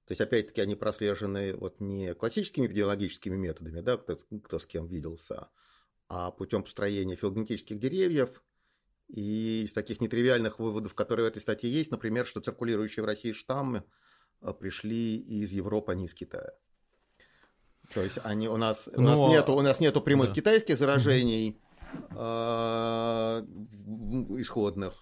[0.06, 4.88] То есть, опять-таки, они прослежены вот не классическими эпидемиологическими методами, да, кто, кто с кем
[4.88, 5.50] виделся,
[6.10, 8.44] а путем построения филогенетических деревьев.
[9.08, 13.32] И из таких нетривиальных выводов, которые в этой статье есть, например, что циркулирующие в России
[13.32, 13.84] штаммы–
[14.60, 16.52] пришли из Европы, а не из Китая.
[17.94, 19.02] То есть они у нас, Но...
[19.02, 20.36] у нас нету, у нас нету прямых да.
[20.36, 21.62] китайских заражений
[22.12, 22.16] э,
[24.40, 24.94] исходных.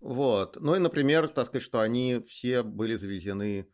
[0.00, 0.56] Вот.
[0.60, 3.68] Ну и, например, так сказать, что они все были завезены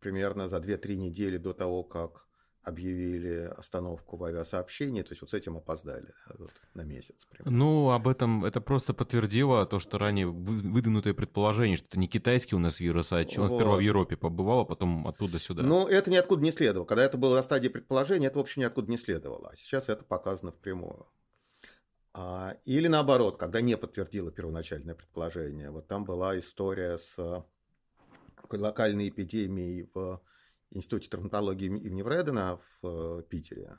[0.00, 2.27] примерно за 2-3 недели до того, как
[2.62, 7.24] объявили остановку в авиасообщении, то есть вот с этим опоздали да, вот, на месяц.
[7.24, 7.56] Примерно.
[7.56, 12.54] Ну, об этом это просто подтвердило то, что ранее выдвинутое предположение, что это не китайский
[12.54, 13.58] у нас вирус, а он вот.
[13.58, 15.62] сперва в Европе побывал, а потом оттуда сюда.
[15.62, 16.86] Ну, это ниоткуда не следовало.
[16.86, 19.50] Когда это было на стадии предположения, это, в общем, ниоткуда не следовало.
[19.52, 21.06] А сейчас это показано впрямую.
[22.12, 25.70] А, или наоборот, когда не подтвердило первоначальное предположение.
[25.70, 27.44] Вот там была история с
[28.50, 30.20] локальной эпидемией в
[30.70, 33.78] Институте травматологии имени Вредена в э, Питере.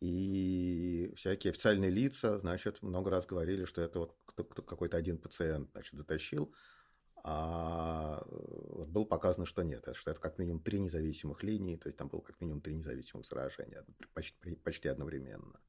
[0.00, 4.16] И всякие официальные лица, значит, много раз говорили, что это вот
[4.64, 6.54] какой-то один пациент, значит, затащил.
[7.24, 11.88] А э, вот было показано, что нет, что это как минимум три независимых линии, то
[11.88, 15.60] есть там было как минимум три независимых заражения почти, почти одновременно.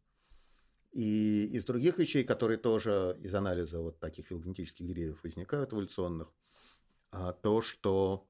[0.92, 6.32] И из других вещей, которые тоже из анализа вот таких филогенетических деревьев возникают эволюционных,
[7.12, 8.28] а то, что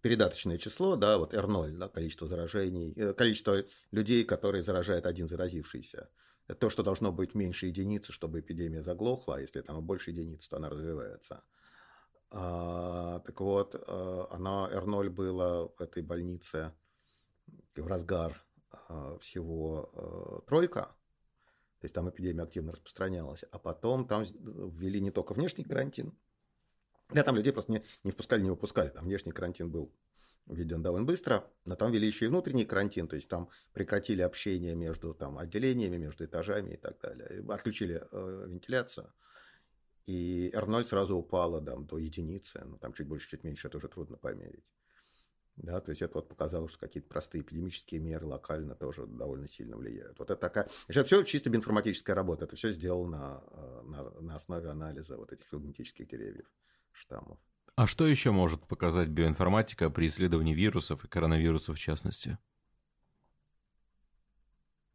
[0.00, 6.08] передаточное число, да, вот R0, да, количество заражений, э, количество людей, которые заражает один заразившийся,
[6.46, 10.48] Это то, что должно быть меньше единицы, чтобы эпидемия заглохла, а если там больше единиц,
[10.48, 11.42] то она развивается.
[12.30, 16.72] А, так вот, а, она, R0 было в этой больнице
[17.76, 20.94] в разгар а, всего тройка,
[21.80, 26.12] то есть там эпидемия активно распространялась, а потом там ввели не только внешний карантин,
[27.10, 29.92] да, там людей просто не, не впускали, не выпускали, там внешний карантин был
[30.46, 34.74] введен довольно быстро, но там ввели еще и внутренний карантин, то есть там прекратили общение
[34.74, 39.12] между там, отделениями, между этажами и так далее, отключили э, вентиляцию,
[40.06, 43.88] и R0 сразу упала там, до единицы, ну, там чуть больше, чуть меньше, это уже
[43.88, 44.64] трудно померить.
[45.56, 49.76] Да, то есть это вот показало, что какие-то простые эпидемические меры локально тоже довольно сильно
[49.76, 50.16] влияют.
[50.20, 50.68] Вот это такая...
[50.86, 52.44] Это все чисто биоинформатическая работа.
[52.44, 56.46] Это все сделано э, на, на основе анализа вот этих филогенетических деревьев
[56.92, 57.38] штаммов.
[57.76, 62.38] А что еще может показать биоинформатика при исследовании вирусов и коронавирусов в частности?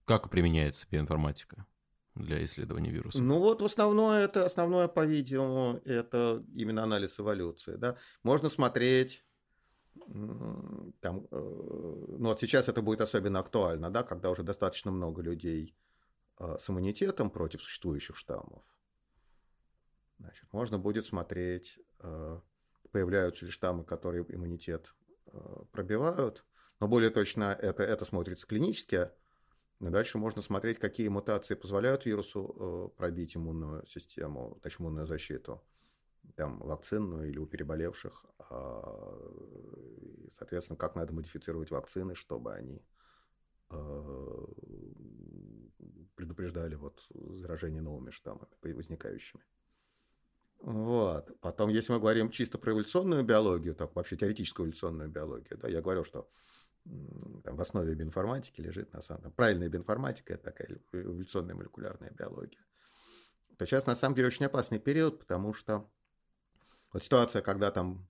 [0.06, 1.66] Как применяется биоинформатика?
[2.16, 3.22] для исследования вируса?
[3.22, 7.76] Ну вот основное это основное, по-видимому, это именно анализ эволюции.
[7.76, 7.98] Да?
[8.22, 9.26] Можно смотреть
[11.02, 15.76] там, э, ну вот сейчас это будет особенно актуально, да, когда уже достаточно много людей
[16.40, 18.64] э, с иммунитетом против существующих штаммов.
[20.20, 22.40] Значит, можно будет смотреть, э,
[22.92, 24.94] появляются ли штаммы, которые иммунитет
[25.72, 26.46] пробивают,
[26.80, 29.10] но более точно это, это смотрится клинически,
[29.80, 32.56] и дальше можно смотреть, какие мутации позволяют вирусу
[32.94, 35.62] э, пробить иммунную систему, точнее, иммунную защиту,
[36.36, 38.26] там, вакцинную или у переболевших.
[38.50, 39.18] А,
[40.32, 42.82] соответственно, как надо модифицировать вакцины, чтобы они
[43.72, 44.46] э,
[46.16, 49.44] предупреждали вот заражение новыми штаммами, возникающими.
[50.64, 51.38] Вот.
[51.42, 55.82] Потом, если мы говорим чисто про эволюционную биологию, так вообще теоретическую эволюционную биологию, да, я
[55.82, 56.30] говорю, что
[57.44, 62.66] там, в основе биоинформатики лежит, на самом деле, правильная биоинформатика, это такая эволюционная молекулярная биология,
[63.58, 65.92] то сейчас на самом деле очень опасный период, потому что
[66.94, 68.08] вот ситуация, когда там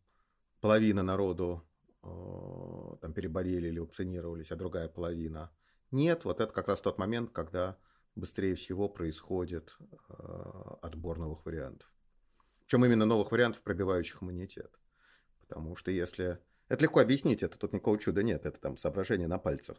[0.62, 1.64] половина народу
[2.04, 5.52] э, там переболели или вакцинировались, а другая половина
[5.90, 7.78] нет, вот это как раз тот момент, когда
[8.16, 9.76] быстрее всего происходит
[10.10, 11.93] э, отбор новых вариантов.
[12.74, 14.80] Причем именно новых вариантов, пробивающих иммунитет.
[15.42, 19.38] Потому что если это легко объяснить, это тут никакого чуда нет, это там соображение на
[19.38, 19.78] пальцах.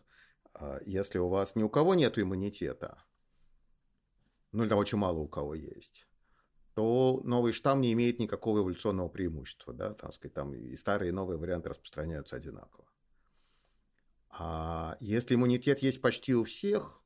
[0.53, 3.03] А если у вас ни у кого нет иммунитета,
[4.53, 6.07] ну или там очень мало у кого есть,
[6.75, 11.13] то новый штамм не имеет никакого эволюционного преимущества, да, там, сказать, там и старые, и
[11.13, 12.87] новые варианты распространяются одинаково.
[14.29, 17.03] А если иммунитет есть почти у всех,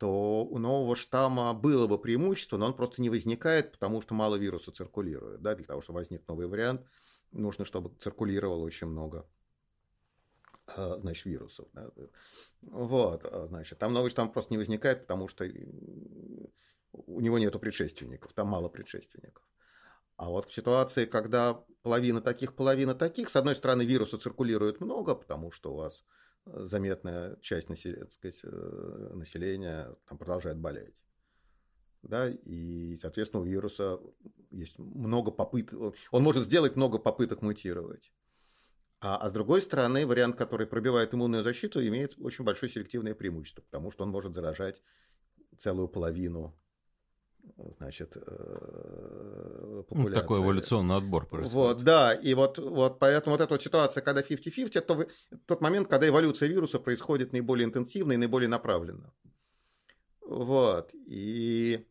[0.00, 4.36] то у нового штамма было бы преимущество, но он просто не возникает, потому что мало
[4.36, 5.42] вируса циркулирует.
[5.42, 5.54] Да?
[5.54, 6.86] Для того, чтобы возник новый вариант,
[7.32, 9.28] нужно, чтобы циркулировало очень много
[10.66, 11.68] а, значит, вирусов.
[11.74, 11.90] Да.
[12.62, 15.44] Вот, а, значит, там новый штамм просто не возникает, потому что
[16.92, 19.44] у него нету предшественников, там мало предшественников.
[20.16, 25.14] А вот в ситуации, когда половина таких, половина таких, с одной стороны, вируса циркулирует много,
[25.14, 26.19] потому что у вас э,
[26.52, 30.94] заметная часть населения, сказать, э, населения там продолжает болеть
[32.02, 34.00] да, и, соответственно, у вируса
[34.50, 38.12] есть много попыток, он может сделать много попыток мутировать.
[39.02, 43.62] А, а с другой стороны, вариант, который пробивает иммунную защиту, имеет очень большое селективное преимущество,
[43.62, 44.82] потому что он может заражать
[45.56, 46.58] целую половину
[47.78, 50.14] значит, э, популяции.
[50.14, 51.54] Ну, такой эволюционный отбор происходит.
[51.54, 55.06] Вот, да, и вот, вот поэтому вот эта вот ситуация, когда 50-50, это
[55.46, 59.12] тот момент, когда эволюция вируса происходит наиболее интенсивно и наиболее направленно.
[60.20, 61.86] Вот, и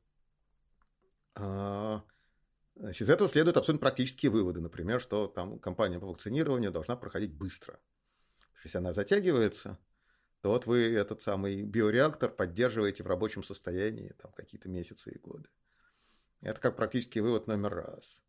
[1.35, 2.03] а,
[2.75, 4.59] значит, из этого следуют абсолютно практические выводы.
[4.61, 7.79] Например, что там кампания по вакцинированию должна проходить быстро.
[8.63, 9.77] Если она затягивается,
[10.41, 15.49] то вот вы этот самый биореактор поддерживаете в рабочем состоянии там какие-то месяцы и годы.
[16.41, 18.23] Это как практический вывод номер раз.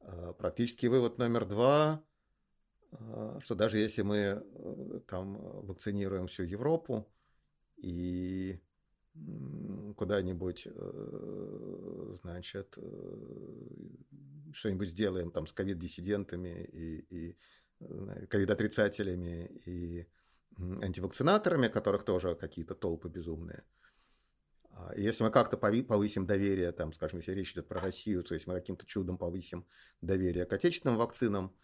[0.00, 2.02] А, практический вывод номер два,
[2.92, 5.36] а, что даже если мы э, там
[5.66, 7.06] вакцинируем всю Европу
[7.76, 8.60] и
[9.96, 13.26] куда-нибудь, э, значит, э,
[14.52, 17.36] что-нибудь сделаем там с ковид-диссидентами и,
[18.28, 20.06] ковид-отрицателями и
[20.58, 23.64] антивакцинаторами, которых тоже какие-то толпы безумные.
[24.70, 28.46] А если мы как-то повысим доверие, там, скажем, если речь идет про Россию, то есть
[28.46, 29.66] мы каким-то чудом повысим
[30.00, 31.54] доверие к отечественным вакцинам,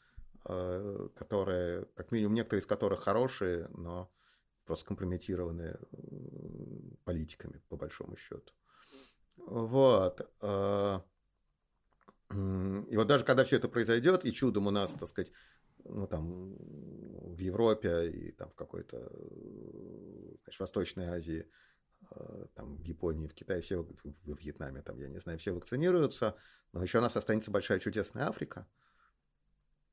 [0.42, 4.10] которые, как минимум, некоторые из которых хорошие, но
[4.64, 5.78] просто компрометированы
[7.04, 8.52] политиками, по большому счету.
[9.36, 10.30] Вот.
[10.40, 11.02] А,
[12.30, 15.32] и вот даже когда все это произойдет, и чудом у нас, так сказать,
[15.84, 19.10] ну, там, в Европе и там в какой-то
[20.42, 21.46] значит, Восточной Азии
[22.10, 26.36] э, там, в Японии, в Китае, все, в Вьетнаме, там, я не знаю, все вакцинируются,
[26.72, 28.66] но еще у нас останется большая чудесная Африка,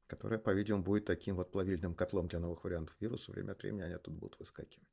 [0.07, 3.31] которая, по-видимому, будет таким вот плавильным котлом для новых вариантов вируса.
[3.31, 4.87] Время от времени они оттуда будут выскакивать.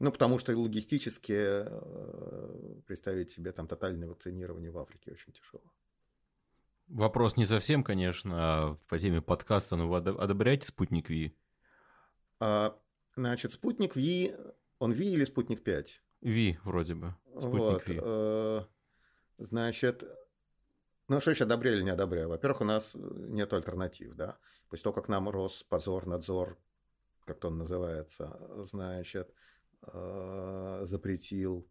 [0.00, 5.72] Ну, потому что логистически э, представить себе там тотальное вакцинирование в Африке очень тяжело.
[6.88, 11.36] Вопрос не совсем, конечно, по теме подкаста, но вы одобряете спутник Ви?
[12.40, 12.76] А,
[13.16, 14.34] значит, спутник Ви,
[14.78, 16.02] он Ви или спутник 5?
[16.22, 17.14] Ви, вроде бы.
[17.38, 18.00] Спутник вот, Ви.
[18.02, 18.64] Э,
[19.38, 20.04] значит,
[21.08, 22.28] ну, что еще одобряю или не одобряю?
[22.28, 24.38] Во-первых, у нас нет альтернатив, да.
[24.68, 26.58] После того, как нам Роспозорнадзор,
[27.24, 29.32] как-то он называется, значит,
[29.82, 31.66] э, запретил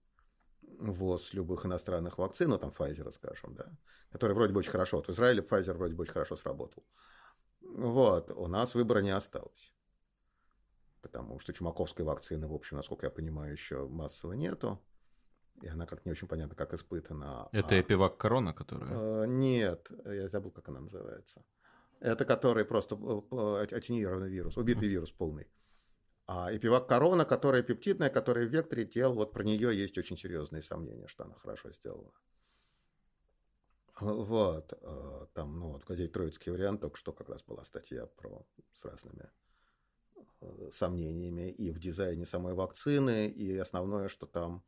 [0.80, 3.72] ввоз любых иностранных вакцин, ну, там, Pfizer, скажем, да,
[4.12, 6.84] который вроде бы очень хорошо, вот в Израиле Pfizer вроде бы очень хорошо сработал.
[7.62, 9.74] Вот, у нас выбора не осталось.
[11.02, 14.80] Потому что чумаковской вакцины, в общем, насколько я понимаю, еще массово нету.
[15.62, 17.50] И она как не очень понятно, как испытана.
[17.52, 17.80] Это а...
[17.82, 19.24] эпивак корона, которая?
[19.24, 21.44] Э, нет, я забыл, как она называется.
[22.00, 25.48] Это который просто э, атенированный вирус, убитый вирус полный.
[26.26, 30.62] А эпивак корона, которая пептидная, которая в векторе тел, вот про нее есть очень серьезные
[30.62, 32.12] сомнения, что она хорошо сделана.
[34.00, 38.08] Вот, э, там, ну, вот в газете «Троицкий вариант» только что как раз была статья
[38.08, 39.30] про, с разными
[40.42, 44.64] э, сомнениями и в дизайне самой вакцины, и основное, что там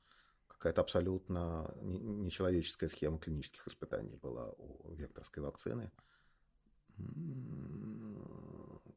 [0.47, 5.91] какая-то абсолютно нечеловеческая схема клинических испытаний была у векторской вакцины.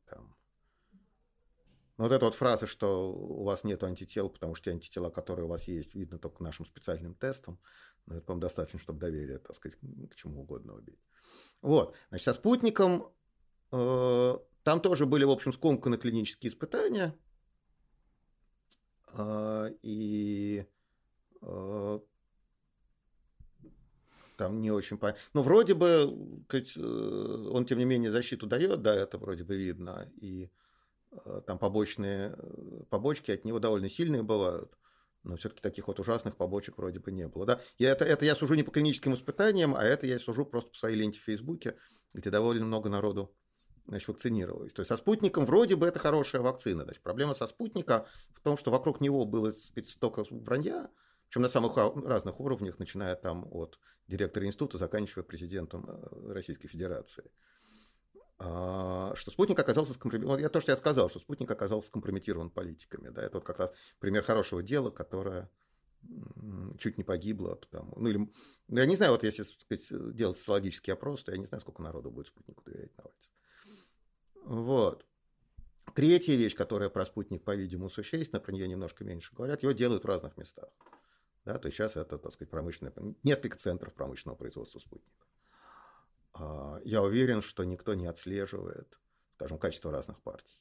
[0.06, 0.36] Там
[1.98, 5.46] но вот эта вот фраза, что у вас нет антител, потому что те антитела, которые
[5.46, 7.58] у вас есть, видно только нашим специальным тестом,
[8.06, 9.76] ну, это, по-моему, достаточно, чтобы доверие, так сказать,
[10.08, 11.00] к чему угодно убить.
[11.60, 11.96] Вот.
[12.10, 13.12] Значит, со спутником
[13.72, 17.18] э, там тоже были, в общем, скомканы клинические испытания.
[19.14, 20.66] Э, и
[21.42, 22.00] э,
[24.36, 25.20] там не очень понятно.
[25.34, 26.14] Ну, вроде бы,
[26.48, 30.08] э, он, тем не менее, защиту дает, да, это вроде бы видно.
[30.20, 30.67] И Э,
[31.46, 34.76] там побочные э, побочки от него довольно сильные бывают,
[35.22, 37.46] но все-таки таких вот ужасных побочек вроде бы не было.
[37.46, 37.60] Да?
[37.78, 40.76] Я, это, это я сужу не по клиническим испытаниям, а это я сужу просто по
[40.76, 41.76] своей ленте в Фейсбуке,
[42.14, 43.34] где довольно много народу
[43.86, 44.72] значит, вакцинировалось.
[44.72, 46.84] То есть со спутником вроде бы это хорошая вакцина.
[46.84, 49.52] Значит, проблема со спутника в том, что вокруг него было
[49.86, 50.90] столько вранья,
[51.28, 57.30] причем на самых разных уровнях, начиная там от директора института, заканчивая президентом э, Российской Федерации.
[58.40, 60.40] А, что спутник оказался скомпрометирован.
[60.40, 63.08] Я то, что я сказал, что спутник оказался скомпрометирован политиками.
[63.08, 65.50] Да, это вот как раз пример хорошего дела, которое
[66.78, 67.56] чуть не погибло.
[67.56, 68.30] Потому, ну, или, ну,
[68.78, 72.10] я не знаю, вот если сказать, делать социологический опрос, то я не знаю, сколько народу
[72.10, 73.30] будет спутнику доверять на улице.
[74.44, 75.04] Вот.
[75.94, 80.06] Третья вещь, которая про спутник, по-видимому, существенна, про нее немножко меньше говорят, его делают в
[80.06, 80.68] разных местах.
[81.44, 82.92] Да, то есть сейчас это, так сказать, промышленное,
[83.24, 85.26] несколько центров промышленного производства спутника.
[86.38, 88.98] А, я уверен, что никто не отслеживает,
[89.34, 90.60] скажем, качество разных партий.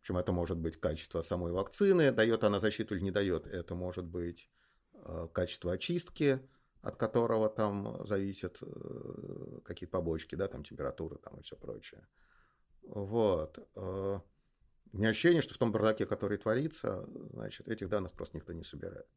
[0.00, 3.46] Причем это может быть качество самой вакцины, дает она защиту или не дает.
[3.46, 4.50] Это может быть
[4.92, 6.40] а, качество очистки,
[6.82, 12.06] от которого там зависят э, какие-то побочки, да, там температура там и все прочее.
[12.82, 13.58] Вот.
[13.74, 14.20] А,
[14.92, 18.64] у меня ощущение, что в том бардаке, который творится, значит, этих данных просто никто не
[18.64, 19.08] собирает.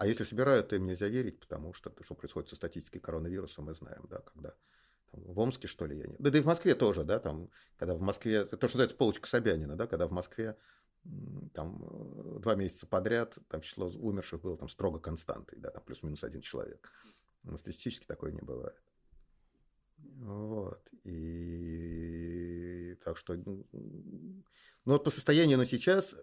[0.00, 3.74] А если собирают, то им нельзя верить, потому что что происходит со статистикой коронавируса, мы
[3.74, 4.54] знаем, да, когда
[5.10, 6.16] там, в Омске, что ли, я не...
[6.18, 9.28] Да, да и в Москве тоже, да, там, когда в Москве, то, что называется полочка
[9.28, 10.56] Собянина, да, когда в Москве
[11.52, 16.24] там э, два месяца подряд там число умерших было там строго константой, да, там плюс-минус
[16.24, 16.90] один человек.
[17.42, 18.80] Но статистически такое не бывает.
[19.98, 20.82] Вот.
[21.04, 23.64] И так что, ну
[24.86, 26.16] вот по состоянию на сейчас,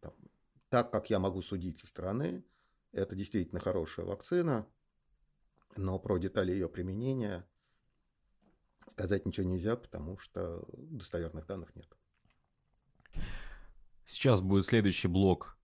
[0.00, 0.12] там,
[0.68, 2.44] так как я могу судить со стороны,
[2.92, 4.66] это действительно хорошая вакцина,
[5.76, 7.46] но про детали ее применения
[8.88, 11.86] сказать ничего нельзя, потому что достоверных данных нет.
[14.06, 15.58] Сейчас будет следующий блок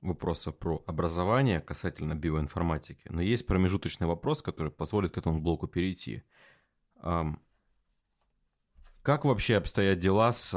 [0.00, 6.22] вопросов про образование касательно биоинформатики, но есть промежуточный вопрос, который позволит к этому блоку перейти.
[9.02, 10.54] Как вообще обстоят дела с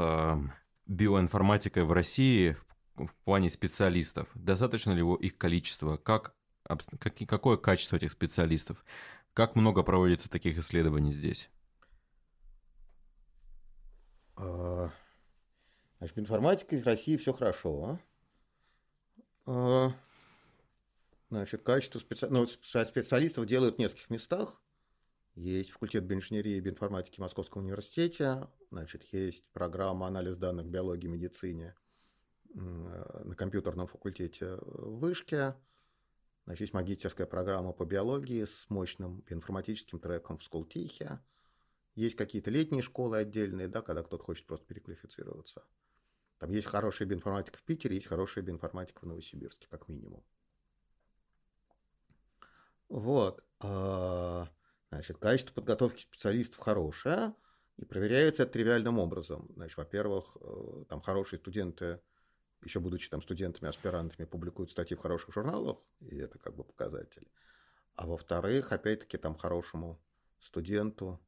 [0.86, 2.56] биоинформатикой в России
[2.96, 4.28] в плане специалистов?
[4.34, 5.96] Достаточно ли его их количество?
[5.96, 6.34] Как,
[6.64, 8.84] как, какое качество этих специалистов?
[9.32, 11.50] Как много проводится таких исследований здесь?
[14.36, 14.90] А,
[15.98, 17.98] значит, информатика в России все хорошо.
[19.46, 19.92] А?
[21.30, 22.28] Значит, качество специ...
[22.28, 24.60] ну, специалистов делают в нескольких местах.
[25.34, 28.48] Есть факультет биоинженерии и биоинформатики в Московском университете.
[28.70, 31.74] Значит, есть программа анализ данных биологии и медицине
[32.54, 35.54] на компьютерном факультете в Вышке.
[36.44, 41.20] Значит, есть магистерская программа по биологии с мощным информатическим треком в Сколтихе.
[41.94, 45.64] Есть какие-то летние школы отдельные, да, когда кто-то хочет просто переквалифицироваться.
[46.38, 50.22] Там есть хорошая биоинформатика в Питере, есть хорошая биоинформатика в Новосибирске, как минимум.
[52.88, 53.42] Вот.
[53.60, 54.48] А,
[54.90, 57.34] значит, качество подготовки специалистов хорошее,
[57.76, 59.48] и проверяется это тривиальным образом.
[59.54, 62.00] Значит, во-первых, э, там хорошие студенты,
[62.64, 67.28] еще будучи там студентами, аспирантами, публикуют статьи в хороших журналах, и это как бы показатель.
[67.96, 70.00] А во-вторых, опять-таки, там хорошему
[70.40, 71.20] студенту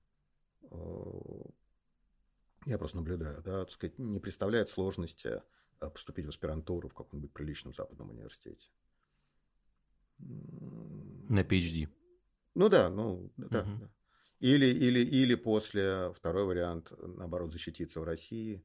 [0.62, 0.76] э,
[2.66, 5.42] я просто наблюдаю, да, так сказать, не представляет сложности
[5.80, 8.68] э, поступить в аспирантуру в каком-нибудь приличном западном университете.
[10.18, 11.88] На PhD.
[12.54, 13.70] Ну да, ну да, угу.
[13.80, 13.90] да.
[14.40, 18.64] Или, или, или после, второй вариант, наоборот, защититься в России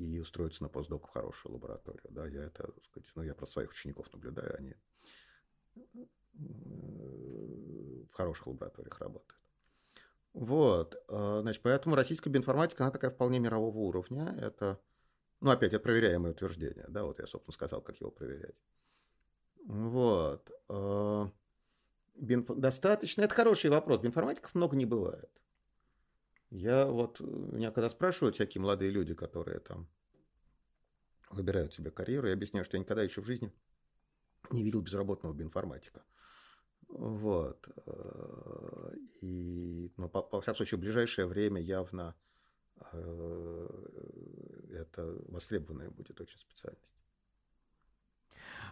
[0.00, 2.06] и устроиться на постдок в хорошую лабораторию.
[2.10, 4.74] Да, я это, так сказать, ну, я про своих учеников наблюдаю, они
[5.76, 6.04] э,
[8.10, 9.40] в хороших лабораториях работают.
[10.32, 14.36] Вот, э, значит, поэтому российская биоинформатика, она такая вполне мирового уровня.
[14.40, 14.80] Это,
[15.40, 18.56] ну, опять, это проверяемое утверждение, да, вот я, собственно, сказал, как его проверять.
[19.66, 20.50] Вот.
[20.68, 21.28] Э,
[22.14, 24.00] достаточно, это хороший вопрос.
[24.00, 25.39] Биоинформатиков много не бывает.
[26.50, 29.88] Я вот, меня когда спрашивают всякие молодые люди, которые там
[31.30, 33.52] выбирают себе карьеру, я объясняю, что я никогда еще в жизни
[34.50, 36.02] не видел безработного биоинформатика.
[36.88, 37.68] Вот.
[37.86, 42.16] Э, и, ну, по, по всякому случаю, в ближайшее время явно
[42.92, 43.68] э,
[44.72, 46.99] это востребованная будет очень специальность.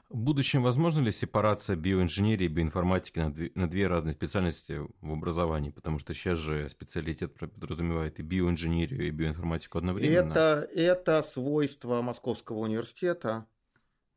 [0.08, 5.12] В будущем возможно ли сепарация биоинженерии и биоинформатики на две, на две разные специальности в
[5.12, 5.70] образовании?
[5.70, 10.32] Потому что сейчас же специалитет подразумевает и биоинженерию, и биоинформатику одновременно.
[10.32, 13.46] Это, это свойство Московского университета,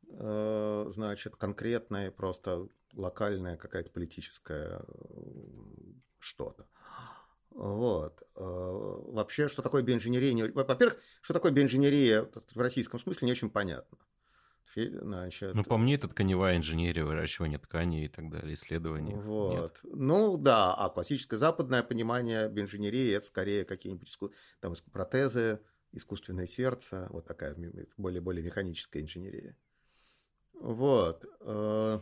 [0.08, 4.82] э, значит, конкретное просто локальная какая-то политическая
[6.20, 6.66] что-то.
[7.50, 8.22] Вот.
[8.36, 10.50] Э, вообще, что такое биоинженерия?
[10.54, 13.98] Во-первых, что такое биоинженерия в российском смысле, не очень понятно.
[14.74, 19.16] Значит, ну, по мне, это тканевая инженерия, выращивание тканей и так далее, исследования.
[19.16, 19.60] Вот.
[19.60, 19.80] Нет.
[19.82, 24.16] Ну, да, а классическое западное понимание биоинженерии– это скорее какие-нибудь
[24.60, 25.60] там, протезы,
[25.92, 27.56] искусственное сердце, вот такая
[27.96, 29.56] более-более механическая инженерия.
[30.54, 31.24] Вот.
[31.40, 32.00] Э,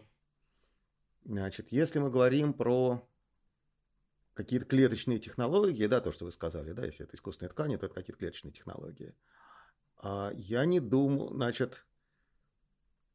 [1.25, 3.07] Значит, если мы говорим про
[4.35, 7.95] какие-то клеточные технологии, да, то, что вы сказали, да, если это искусственные ткани, то это
[7.95, 9.14] какие-то клеточные технологии.
[9.99, 11.87] А я не думаю, значит,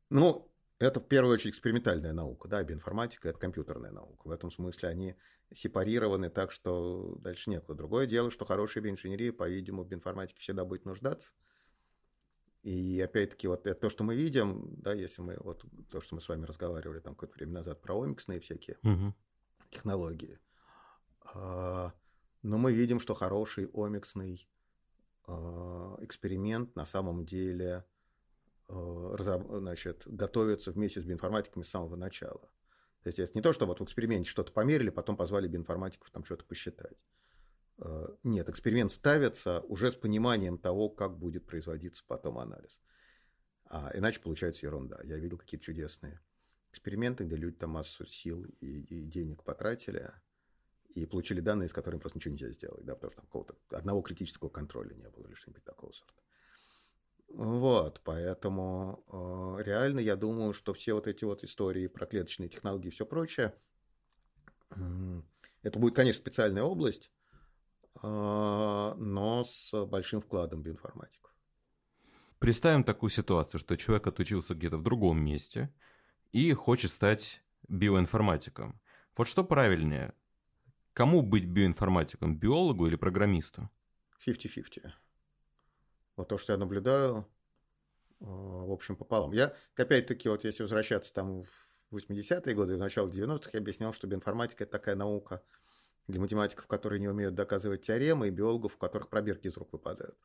[0.09, 4.27] ну, это в первую очередь экспериментальная наука, да, биоинформатика– это компьютерная наука.
[4.27, 5.15] В этом смысле они
[5.53, 7.77] сепарированы так, что дальше некуда.
[7.77, 11.31] Другое дело, что хорошая биоинженерия, по-видимому, в биоинформатике всегда будет нуждаться–
[12.65, 16.21] и опять-таки вот это то, что мы видим, да, если мы вот то, что мы
[16.21, 19.13] с вами разговаривали там какое-то время назад про омиксные всякие угу.
[19.69, 20.39] технологии,
[21.35, 21.93] а,
[22.41, 24.49] но мы видим, что хороший омиксный
[25.27, 27.85] а, эксперимент на самом деле
[28.67, 32.41] значит, готовится вместе с биоинформатиками с самого начала.
[33.03, 36.25] То есть это не то, что вот в эксперименте что-то померили, потом позвали биоинформатиков там
[36.25, 36.97] что-то посчитать.
[37.77, 42.81] Э, нет, эксперимент ставится уже с пониманием того, как будет производиться потом анализ.
[43.65, 44.99] А иначе получается ерунда.
[45.03, 46.19] Я видел какие-то чудесные
[46.71, 50.11] эксперименты, где люди там массу сил и, и денег потратили
[50.93, 54.01] и получили данные, с которыми просто ничего нельзя сделать, да, потому что там какого-то одного
[54.01, 56.21] критического контроля не было или что-нибудь такого сорта.
[57.27, 62.87] Вот, поэтому э, реально я думаю, что все вот эти вот истории про клеточные технологии
[62.87, 63.53] и все прочее,
[64.75, 65.21] э,
[65.63, 67.11] это будет, конечно, специальная область,
[68.01, 71.33] а, но с большим вкладом биоинформатиков.
[72.39, 75.73] Представим такую ситуацию, что человек отучился где-то в другом месте
[76.31, 78.79] и хочет стать биоинформатиком.
[79.17, 80.13] Вот что правильнее?
[80.93, 83.69] Кому быть биоинформатиком, биологу или программисту?
[84.25, 84.91] 50-50.
[86.15, 87.27] Вот то, что я наблюдаю,
[88.21, 89.33] а, в общем, пополам.
[89.33, 91.43] Я, опять-таки, вот если возвращаться там
[91.91, 95.43] в 80-е годы, в начало 90-х, я объяснял, что биоинформатика– это такая наука–
[96.07, 100.17] для математиков, которые не умеют доказывать теоремы, и биологов, у которых пробирки из рук выпадают.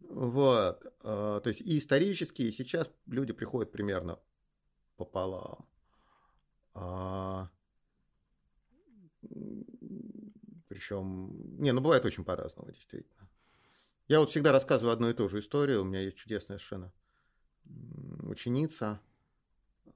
[0.00, 0.84] Вот.
[1.00, 4.18] А, то есть и исторически, и сейчас люди приходят примерно
[4.96, 5.66] пополам.
[6.74, 7.50] А,
[10.68, 13.21] Причем, не, ну бывает очень по-разному, действительно.
[14.08, 15.82] Я вот всегда рассказываю одну и ту же историю.
[15.82, 16.92] У меня есть чудесная совершенно
[18.22, 19.00] ученица,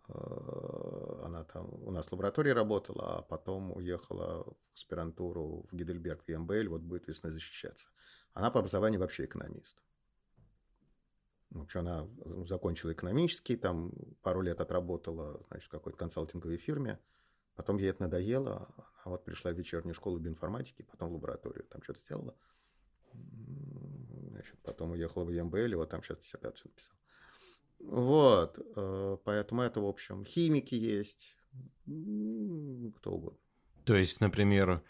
[0.09, 6.23] Э, она там у нас в лаборатории работала, а потом уехала в аспирантуру в Гидельберг,
[6.27, 7.89] в МБЛ, вот будет весной защищаться.
[8.33, 9.77] Она по образованию вообще экономист.
[11.51, 12.09] В общем, она
[12.47, 13.93] закончила экономический, там
[14.23, 16.99] пару лет отработала, значит, в какой-то консалтинговой фирме.
[17.55, 18.69] Потом ей это надоело.
[19.03, 22.35] Она вот пришла в вечернюю школу биоинформатики, потом в лабораторию, там что-то сделала.
[24.37, 26.97] Значит, потом уехала в ЕМБЛ, вот там сейчас диссертацию написал.
[27.79, 31.39] Вот, э, поэтому это, в общем, химики есть,
[31.85, 33.39] кто угодно.
[33.85, 34.83] То есть, например,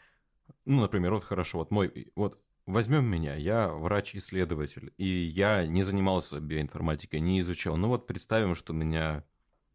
[0.64, 6.40] ну, например, вот хорошо, вот мой, вот возьмем меня, я врач-исследователь, и я не занимался
[6.40, 7.76] биоинформатикой, не изучал.
[7.76, 9.22] Ну вот представим, что меня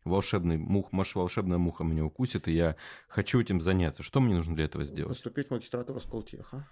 [0.03, 2.76] волшебный мух, может, волшебная муха меня укусит, и я
[3.07, 4.03] хочу этим заняться.
[4.03, 5.15] Что мне нужно для этого сделать?
[5.15, 6.67] Поступить в магистратуру Сколтеха.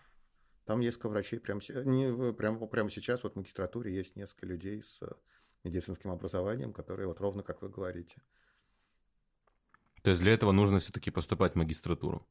[0.70, 5.00] Там несколько врачей прямо, не, прямо, прямо сейчас вот в магистратуре есть несколько людей с
[5.64, 8.22] медицинским образованием, которые вот ровно как вы говорите.
[10.04, 12.24] То есть для этого нужно все-таки поступать в магистратуру?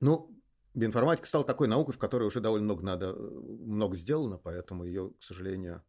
[0.00, 0.34] Ну,
[0.72, 5.22] биоинформатика стала такой наукой, в которой уже довольно много надо, много сделано, поэтому ее, к
[5.22, 5.84] сожалению,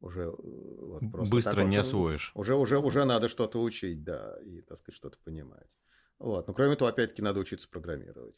[0.00, 2.32] уже э, вот просто быстро не вот, освоишь.
[2.34, 5.70] Уже, уже, уже надо что-то учить, да, и, так сказать, что-то понимать.
[6.18, 6.48] Вот.
[6.48, 8.36] Но кроме того, опять-таки, надо учиться программировать.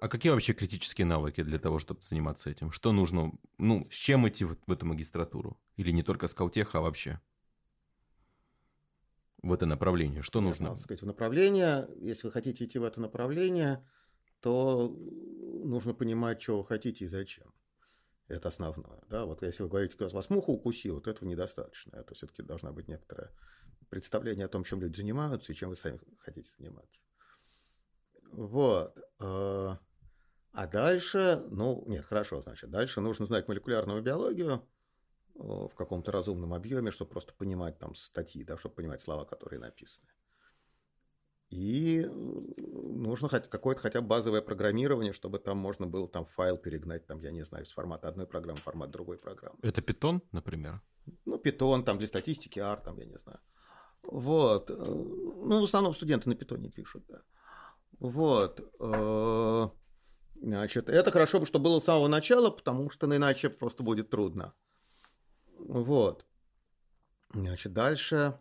[0.00, 2.72] А какие вообще критические навыки для того, чтобы заниматься этим?
[2.72, 5.60] Что нужно, ну, с чем идти в, в эту магистратуру?
[5.76, 7.20] Или не только с Калтеха, а вообще?
[9.42, 10.68] В это направление, что Нет, нужно?
[10.70, 13.86] Надо сказать, в направление, если вы хотите идти в это направление,
[14.40, 17.52] то нужно понимать, что вы хотите и зачем.
[18.26, 19.02] Это основное.
[19.10, 19.26] Да?
[19.26, 21.96] Вот если вы говорите, что вас муха укусила, то этого недостаточно.
[21.96, 23.32] Это все-таки должна быть некоторое
[23.90, 27.02] представление о том, чем люди занимаются и чем вы сами хотите заниматься.
[28.32, 28.96] Вот.
[30.52, 34.66] Э, а дальше, ну, нет, хорошо, значит, дальше нужно знать молекулярную биологию
[35.34, 39.60] э, в каком-то разумном объеме, чтобы просто понимать там статьи, да, чтобы понимать слова, которые
[39.60, 40.08] написаны.
[41.50, 46.56] И э, нужно хоть какое-то хотя бы базовое программирование, чтобы там можно было там файл
[46.56, 49.58] перегнать, там, я не знаю, с формата одной программы формат другой программы.
[49.62, 50.80] Это питон, например?
[51.24, 53.40] Ну, питон, там для статистики, R, там, я не знаю.
[54.02, 54.70] Вот.
[54.70, 57.22] Ну, в основном студенты на питоне пишут, да.
[57.98, 58.60] Вот.
[60.42, 64.54] Значит, это хорошо бы, что было с самого начала, потому что иначе просто будет трудно.
[65.58, 66.24] Вот.
[67.32, 68.38] Значит, дальше.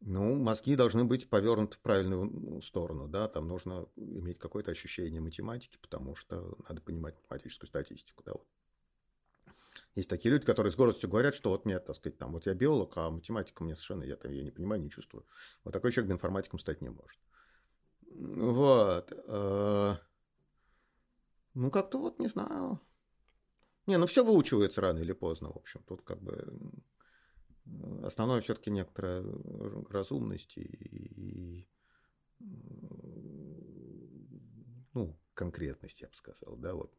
[0.00, 5.78] Ну, мозги должны быть повернуты в правильную сторону, да, там нужно иметь какое-то ощущение математики,
[5.80, 8.32] потому что надо понимать математическую статистику, да.
[8.32, 8.46] Вот.
[9.94, 12.54] Есть такие люди, которые с гордостью говорят, что вот мне, так сказать, там, вот я
[12.54, 15.24] биолог, а математика мне совершенно, я там, я не понимаю, не чувствую.
[15.62, 17.20] Вот такой человек информатиком стать не может.
[18.14, 19.12] Вот.
[19.26, 19.96] Э,
[21.54, 22.80] ну, как-то вот, не знаю.
[23.86, 25.82] Не, ну все выучивается рано или поздно, в общем.
[25.86, 26.60] Тут как бы
[28.04, 29.24] основное все-таки некоторая
[29.90, 31.66] разумность и,
[34.94, 36.94] ну, конкретность, я бы сказал, да, вот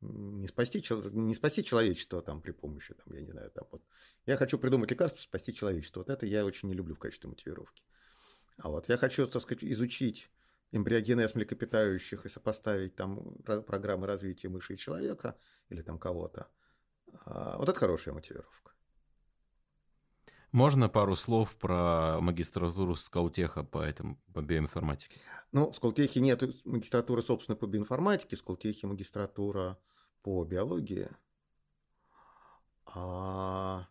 [0.00, 3.82] не спасти, не спасти человечество там при помощи, там, я не знаю, там вот.
[4.26, 6.00] Я хочу придумать лекарство, спасти человечество.
[6.00, 7.82] Вот это я очень не люблю в качестве мотивировки.
[8.58, 10.30] А вот я хочу, так сказать, изучить
[10.72, 15.36] эмбриогенез млекопитающих и сопоставить там программы развития мыши и человека
[15.68, 16.48] или там кого-то.
[17.24, 18.72] А, вот это хорошая мотивировка.
[20.52, 25.20] Можно пару слов про магистратуру Скалтеха по, этому, по биоинформатике?
[25.50, 29.78] Ну, в Скалтехе нет магистратуры, собственно, по биоинформатике, в Скалтехе магистратура
[30.22, 31.08] по биологии.
[32.86, 33.88] А,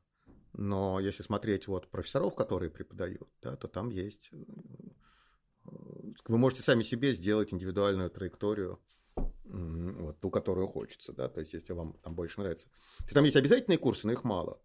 [0.53, 4.31] но если смотреть вот профессоров, которые преподают, да, то там есть
[5.65, 8.79] вы можете сами себе сделать индивидуальную траекторию,
[9.45, 12.67] вот, ту, которую хочется, да, то есть если вам там больше нравится.
[13.13, 14.61] Там есть обязательные курсы, но их мало.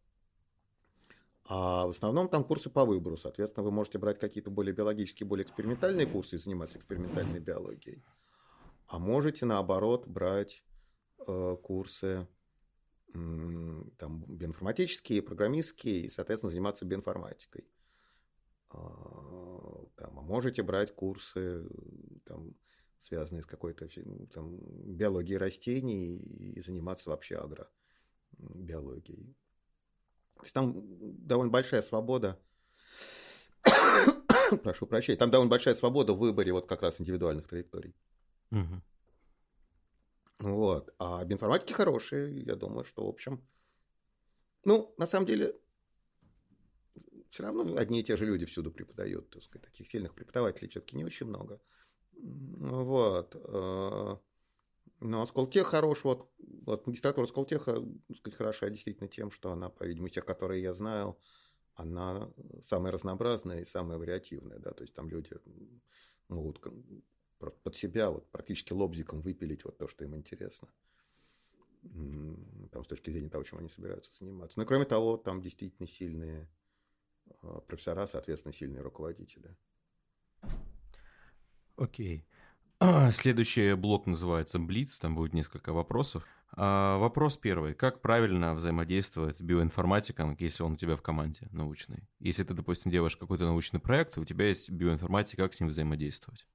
[1.50, 3.16] А в основном там курсы по выбору.
[3.16, 8.04] Соответственно, вы можете брать какие-то более биологические, более экспериментальные курсы и заниматься экспериментальной биологией.
[8.86, 10.62] А можете, наоборот, брать
[11.26, 12.28] э, курсы
[13.12, 17.66] там, биоинформатические, программистские и, соответственно, заниматься биоинформатикой.
[18.70, 21.66] А, там, а можете брать курсы,
[22.24, 22.54] там,
[22.98, 23.88] связанные с какой-то
[24.32, 24.58] там,
[24.96, 29.34] биологией растений и заниматься вообще агробиологией.
[30.34, 30.74] То есть там
[31.26, 32.38] довольно большая свобода,
[34.62, 37.94] прошу прощения, там довольно большая свобода в выборе вот как раз индивидуальных траекторий.
[38.50, 38.82] Угу.
[40.40, 40.94] Вот.
[40.98, 43.44] А об информатике хорошие, я думаю, что в общем...
[44.64, 45.54] Ну, на самом деле,
[47.30, 50.96] все равно одни и те же люди всюду преподают, так сказать, таких сильных преподавателей все-таки
[50.96, 51.60] не очень много.
[52.20, 53.34] Вот.
[53.34, 54.16] Э,
[55.00, 60.08] но Сколтех хорош, вот, вот магистратура Сколтеха, так сказать, хороша действительно тем, что она, по-видимому,
[60.08, 61.16] тех, которые я знаю,
[61.74, 62.32] она
[62.62, 65.30] самая разнообразная и самая вариативная, да, то есть там люди
[66.28, 66.60] могут
[67.38, 70.68] под себя вот практически лобзиком выпилить вот то, что им интересно.
[72.72, 74.58] там, с точки зрения того, чем они собираются заниматься.
[74.58, 76.57] Ну и кроме того, там действительно сильные а,
[77.66, 79.56] профессора, соответственно, сильные руководители.
[81.76, 82.26] Окей.
[82.80, 83.10] Okay.
[83.12, 86.24] Следующий блок называется Блиц, там будет несколько вопросов.
[86.52, 87.74] А, вопрос первый.
[87.74, 92.08] Как правильно взаимодействовать с биоинформатиком, если он у тебя в команде научной?
[92.20, 96.46] Если ты, допустим, делаешь какой-то научный проект, у тебя есть биоинформатик, как с ним взаимодействовать?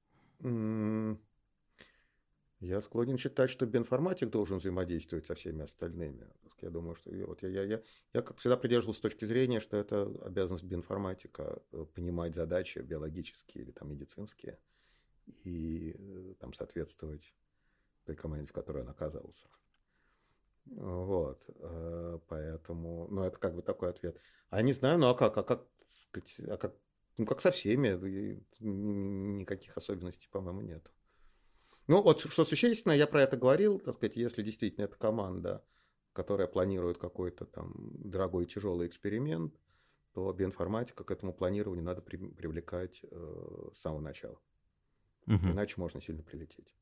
[2.64, 6.26] Я склонен считать, что биоинформатик должен взаимодействовать со всеми остальными.
[6.62, 7.82] Я думаю, что вот я, я, я,
[8.14, 13.70] я как всегда придерживался точки зрения, что это обязанность биоинформатика э, понимать задачи биологические или
[13.70, 14.58] там медицинские
[15.26, 17.34] и э, там соответствовать
[18.06, 19.46] той команде, в которой он оказался.
[20.64, 24.18] Вот, э, поэтому, ну, это как бы такой ответ.
[24.48, 26.74] А не знаю, ну, а как, а как, сказать, а как,
[27.18, 27.88] ну, как со всеми,
[28.60, 30.90] никаких особенностей, по-моему, нет.
[31.86, 35.64] Ну, вот что существенно, я про это говорил, так сказать, если действительно это команда,
[36.12, 39.54] которая планирует какой-то там дорогой тяжелый эксперимент,
[40.14, 44.38] то биоинформатика к этому планированию надо при, привлекать э, с самого начала.
[45.26, 45.52] Угу.
[45.52, 46.74] Иначе можно сильно прилететь.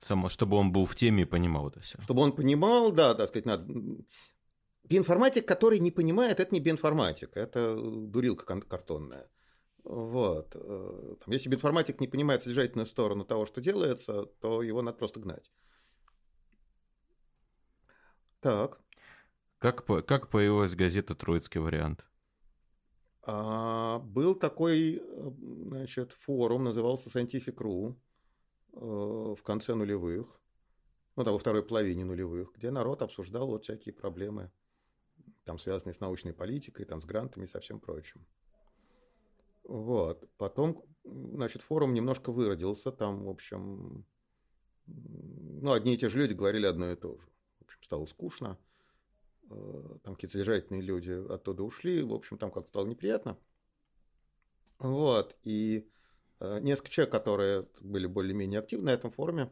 [0.00, 2.00] Само, чтобы он был в теме и понимал это все.
[2.02, 3.72] Чтобы он понимал, да, так сказать, надо.
[4.84, 9.30] Биоинформатик, который не понимает, это не биоинформатик, это дурилка картонная.
[9.84, 10.52] Вот.
[10.54, 15.20] Э, там, если биоинформатик не понимает содержательную сторону того, что делается, то его надо просто
[15.20, 15.50] гнать.
[18.40, 18.80] Так.
[19.58, 22.04] Как, как появилась газета «Троицкий вариант»?
[23.24, 25.30] А, был такой э,
[25.66, 27.94] значит, форум, назывался Scientific.ru.
[28.74, 30.40] Э, в конце нулевых,
[31.16, 34.50] ну, там, во второй половине нулевых, где народ обсуждал вот всякие проблемы,
[35.44, 38.26] там, связанные с научной политикой, там, с грантами и со всем прочим.
[39.64, 40.28] Вот.
[40.36, 44.04] Потом, значит, форум немножко выродился, там, в общем,
[44.86, 47.26] ну, одни и те же люди говорили одно и то же.
[47.60, 48.58] В общем, стало скучно,
[49.50, 53.38] э, там какие-то содержательные люди оттуда ушли, в общем, там как-то стало неприятно.
[54.78, 55.88] Вот, и
[56.42, 59.48] Э, несколько человек, которые были более-менее активны на этом форуме,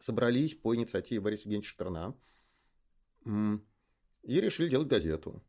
[0.00, 2.14] собрались по инициативе Бориса Евгеньевича Штерна
[3.24, 5.42] и решили делать газету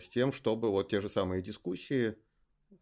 [0.00, 2.16] с тем, чтобы вот те же самые дискуссии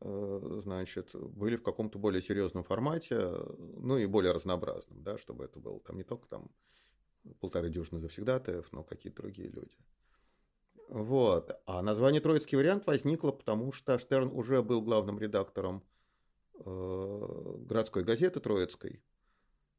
[0.01, 3.19] э, значит, были в каком-то более серьезном формате,
[3.59, 6.51] ну и более разнообразном, да, чтобы это было там не только там
[7.41, 9.77] полторы дюжины завсегдатаев, но какие-то другие люди.
[10.89, 11.61] Вот.
[11.67, 15.83] А название «Троицкий вариант» возникло, потому что Штерн уже был главным редактором
[16.65, 19.03] э, городской газеты Троицкой,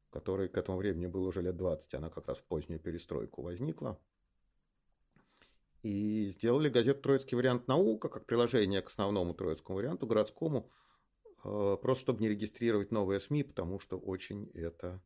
[0.09, 3.99] которой к этому времени было уже лет 20, она как раз в позднюю перестройку возникла.
[5.87, 10.69] И сделали газету «Троицкий вариант наука» как приложение к основному троицкому варианту, городскому,
[11.45, 15.01] э, просто чтобы не регистрировать новые СМИ, потому что очень это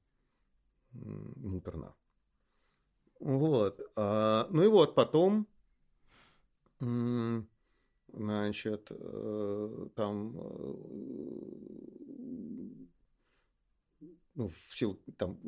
[0.91, 1.93] муторно.
[3.19, 3.79] Вот.
[3.95, 5.47] А, ну и вот потом
[8.13, 10.73] Значит, э, там э,
[14.33, 15.39] ну, в силу там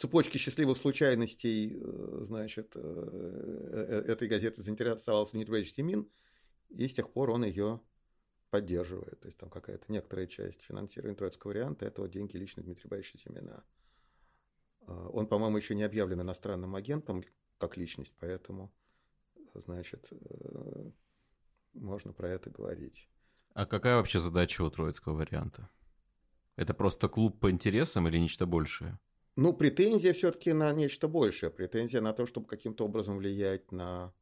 [0.00, 6.08] цепочки счастливых случайностей, э, значит, этой газеты заинтересовался Дмитрий Семин,
[6.70, 7.80] и с тех пор он ее
[8.50, 9.20] поддерживает.
[9.20, 13.18] То есть там какая-то некоторая часть финансирования троицкого варианта– это вот деньги лично Дмитрия Борисовича
[13.18, 13.62] Семена.
[14.86, 17.22] Он, по-моему, еще не объявлен иностранным агентом
[17.58, 18.72] как личность, поэтому
[19.54, 20.90] значит, э,
[21.74, 23.08] можно про это говорить.
[23.52, 25.68] А какая вообще задача у троицкого варианта?
[26.56, 28.98] Это просто клуб по интересам или нечто большее?
[29.36, 31.50] Ну, претензия все-таки на нечто большее.
[31.50, 34.12] Претензия на то, чтобы каким-то образом влиять на,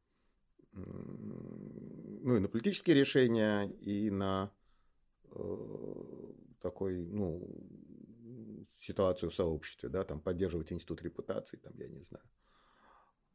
[0.71, 4.51] ну, и на политические решения, и на
[5.31, 7.47] э, такой, ну,
[8.81, 12.25] ситуацию в сообществе, да, там поддерживать институт репутации, там, я не знаю.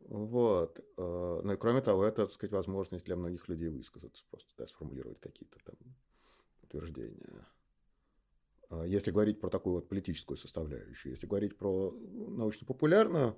[0.00, 0.78] Вот.
[0.96, 4.66] Э, ну и кроме того, это, так сказать, возможность для многих людей высказаться, просто да,
[4.66, 5.76] сформулировать какие-то там
[6.62, 7.46] утверждения.
[8.80, 13.36] А если говорить про такую вот политическую составляющую, если говорить про научно-популярную,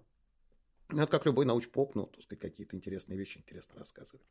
[0.89, 4.25] ну, это как любой науч-поп, ну, так сказать, какие-то интересные вещи интересно рассказывать.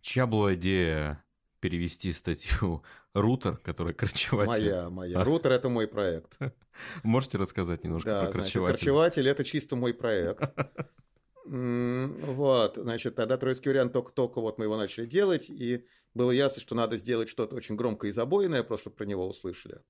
[0.00, 1.24] Чья была идея
[1.60, 2.82] перевести статью
[3.14, 4.50] «Рутер», который корчеватель.
[4.50, 5.20] Моя, моя.
[5.20, 5.24] А?
[5.24, 6.38] «Рутер»— это мой проект.
[7.02, 8.60] Можете рассказать немножко да, про корчеватель?
[8.60, 10.42] Значит, корчеватель— это чисто мой проект.
[11.50, 16.76] Вот, значит, тогда троицкий вариант только-только вот мы его начали делать, и было ясно, что
[16.76, 19.82] надо сделать что-то очень громкое и забойное, просто чтобы про него услышали.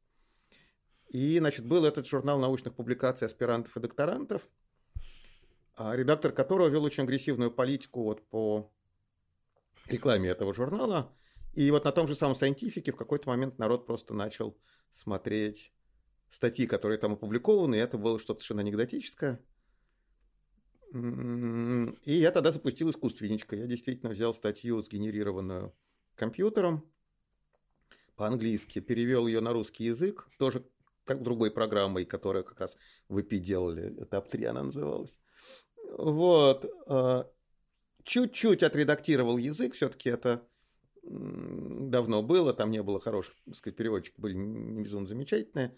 [1.08, 4.48] И, значит, был этот журнал научных публикаций аспирантов и докторантов,
[5.74, 8.72] а редактор которого вел очень агрессивную политику вот по
[9.86, 11.14] рекламе этого журнала.
[11.52, 14.56] И вот на том же самом Scientific в какой-то момент народ просто начал
[14.92, 15.74] смотреть
[16.30, 19.44] статьи, которые там опубликованы, и это было что-то совершенно анекдотическое–
[20.92, 23.56] И я тогда запустил искусственничка.
[23.56, 25.72] Я действительно взял статью, сгенерированную
[26.16, 26.84] компьютером
[28.16, 30.64] по-английски, перевел ее на русский язык, тоже
[31.04, 32.76] как другой программой, которая как раз
[33.08, 35.18] в IP делали, этап 3 она называлась.
[35.96, 36.70] Вот.
[36.86, 37.24] Э,
[38.04, 40.46] чуть-чуть отредактировал язык, все-таки это
[41.02, 45.70] давно было, там не было хороших, так сказать, переводчики были не безумно замечательные.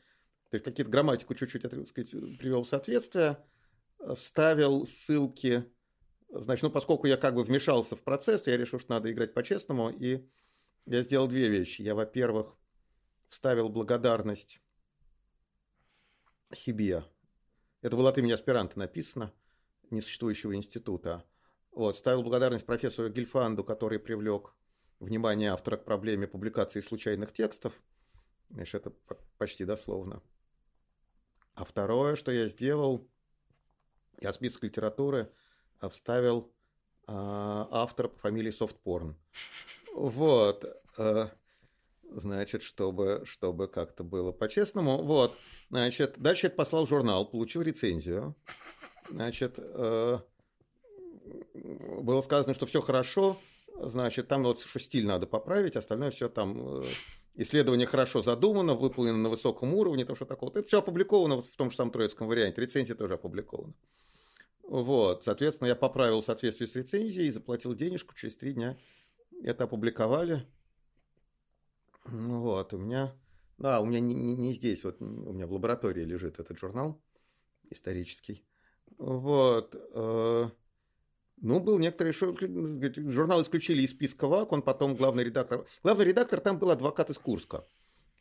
[0.51, 3.39] То есть какие-то грамматику чуть-чуть, так сказать, привел в соответствие,
[4.17, 5.65] вставил ссылки.
[6.29, 9.35] Значит, ну, поскольку я как бы вмешался в процесс, то я решил, что надо играть
[9.35, 10.29] по-честному, и
[10.87, 11.83] я сделал две вещи.
[11.83, 12.57] Я, во-первых,
[13.29, 14.61] вставил благодарность
[16.55, 17.05] себе.
[17.81, 19.33] Это было от имени аспиранта написано,
[19.91, 21.25] несуществующего института.
[21.71, 24.55] Вот, ставил благодарность профессору Гильфанду, который привлек
[25.01, 27.81] внимание автора к проблеме публикации случайных текстов.
[28.51, 28.91] Знаешь, это
[29.39, 30.23] почти дословно.
[31.55, 33.09] А второе, что я сделал,
[34.23, 35.31] я список литературы
[35.91, 36.53] вставил
[37.07, 39.17] э, автора по фамилии Софтпорн.
[39.95, 40.65] Вот.
[40.99, 41.29] Э,
[42.11, 45.03] значит, чтобы, чтобы как-то было по-честному.
[45.03, 45.37] Вот.
[45.71, 48.35] Значит, дальше я это послал журнал, получил рецензию.
[49.11, 50.19] Значит, э,
[51.55, 53.39] было сказано, что все хорошо,
[53.81, 56.89] значит, там вот что стиль надо поправить, остальное все там э,
[57.35, 60.51] исследование хорошо задумано, выполнено на высоком уровне, то что такое.
[60.51, 63.75] Это все опубликовано в том же самом троицком варианте, рецензия тоже опубликована.
[64.63, 68.79] Вот, соответственно, я поправил в соответствии с рецензией, заплатил денежку, через три дня
[69.43, 70.47] это опубликовали.
[72.05, 73.15] Вот, у меня,
[73.59, 77.01] да, у меня не, не, не здесь, вот у меня в лаборатории лежит этот журнал
[77.71, 78.45] исторический.
[78.99, 80.51] Вот, э,
[81.43, 85.67] ну, был некоторый журнал исключили из списка ВАК, он потом главный редактор.
[85.83, 87.67] Главный редактор там был адвокат из Курска.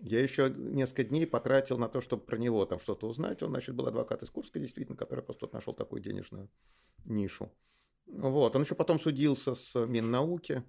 [0.02, 3.44] Я еще несколько дней потратил на то, чтобы про него там что-то узнать.
[3.44, 6.49] Он, значит, был адвокат из Курска, действительно, который просто вот нашел такую денежную
[7.06, 7.52] нишу.
[8.07, 8.56] Вот.
[8.56, 10.64] Он еще потом судился с Миннауки.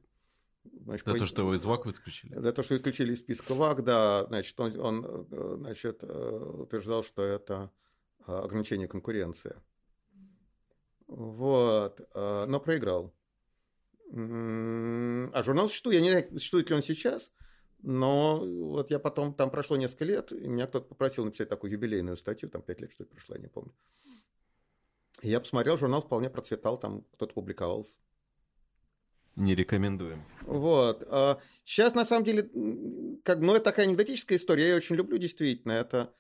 [0.65, 1.19] Значит, за по...
[1.19, 2.39] то, что его из ВАК исключили?
[2.39, 4.27] За то, что исключили из списка ВАК, да.
[4.27, 5.27] Значит, он, он
[5.59, 7.71] значит, утверждал, что это
[8.27, 9.57] ограничение конкуренции.
[11.07, 13.13] Вот, но проиграл.
[14.15, 17.33] А журнал существует, я не знаю, существует ли он сейчас,
[17.83, 22.17] но вот я потом, там прошло несколько лет, и меня кто-то попросил написать такую юбилейную
[22.17, 23.73] статью, там пять лет, что ли, прошло, я не помню.
[25.21, 27.99] И я посмотрел, журнал вполне процветал, там кто-то публиковался.
[29.37, 30.25] Не рекомендуем.
[30.43, 31.01] Вот.
[31.65, 32.43] Сейчас, а на самом деле,
[33.25, 35.73] как, ну, это такая анекдотическая история, я ее очень люблю, действительно.
[35.73, 36.13] Это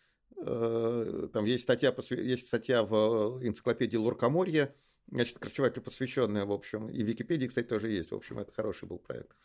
[0.44, 4.74] Э, там есть статья, есть статья в энциклопедии Луркоморья,
[5.09, 8.89] значит, корчеватель посвященная, в общем, и в Википедии, кстати, тоже есть, в общем, это хороший
[8.89, 9.36] был проект.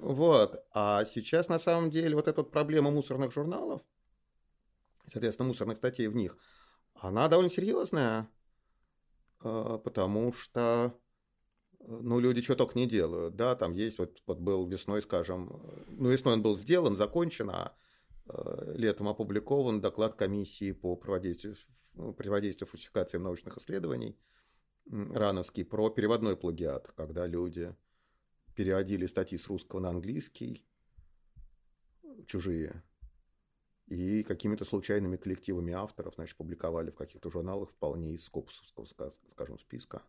[0.00, 3.82] Вот, а сейчас, на самом деле, вот эта проблема мусорных журналов,
[5.06, 6.38] соответственно, мусорных статей в них,
[6.94, 8.28] она довольно серьезная,
[9.42, 10.98] э, потому что,
[11.80, 16.10] ну, люди что только не делают, да, там есть, вот, вот был весной, скажем, ну,
[16.10, 17.74] весной он был сделан, закончен, а
[18.28, 21.56] Э, летом опубликован доклад комиссии по противодействию,
[21.94, 24.18] ну, фальсификациям научных исследований
[24.90, 27.74] Рановский про переводной плагиат, когда люди
[28.58, 30.66] переводили статьи с русского на английский,
[32.26, 32.82] чужие,
[33.86, 40.02] и какими-то случайными коллективами авторов, значит, публиковали в каких-то журналах вполне из скопусовского, скажем, списка.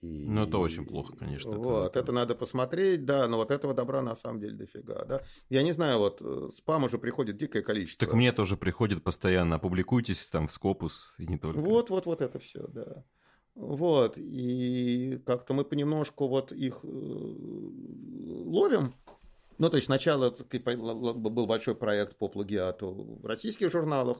[0.00, 1.52] И, ну, это очень плохо, конечно.
[1.52, 5.22] Вот, это, это надо посмотреть, да, но вот этого добра на самом деле дофига, да.
[5.48, 8.08] Я не знаю, вот э, спам уже приходит дикое количество.
[8.08, 11.60] Так мне тоже приходит постоянно, опубликуйтесь там в Скопус и не только.
[11.60, 13.04] Вот, вот, вот это все, да.
[13.54, 18.94] Вот, и как-то мы понемножку вот их э, ловим.
[19.58, 24.18] Ну, то есть сначала был большой проект по плагиату в российских журналах,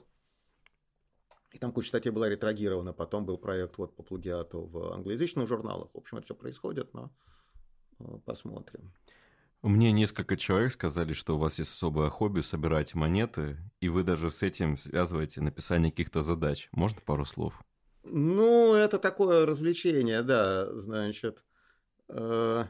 [1.53, 5.89] и там куча статей была ретрагирована, потом был проект вот по плагиату в англоязычных журналах.
[5.93, 7.11] В общем, это все происходит, но
[7.99, 8.93] э, посмотрим.
[9.63, 14.31] Мне несколько человек сказали, что у вас есть особое хобби собирать монеты, и вы даже
[14.31, 16.69] с этим связываете написание каких-то задач.
[16.71, 17.61] Можно пару слов?
[18.05, 21.45] Ну, это такое развлечение, да, значит.
[22.09, 22.65] Э,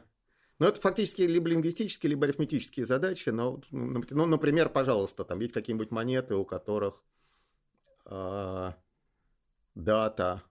[0.59, 3.29] ну, это фактически либо лингвистические, либо арифметические задачи.
[3.29, 7.03] Но, ну, например, пожалуйста, там есть какие-нибудь монеты, у которых
[8.05, 8.77] а,
[9.73, 10.43] дата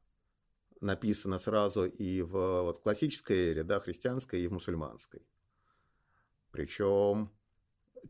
[0.80, 5.22] написана сразу и в вот, классической эре, да, христианской, и в мусульманской.
[6.50, 7.30] Причем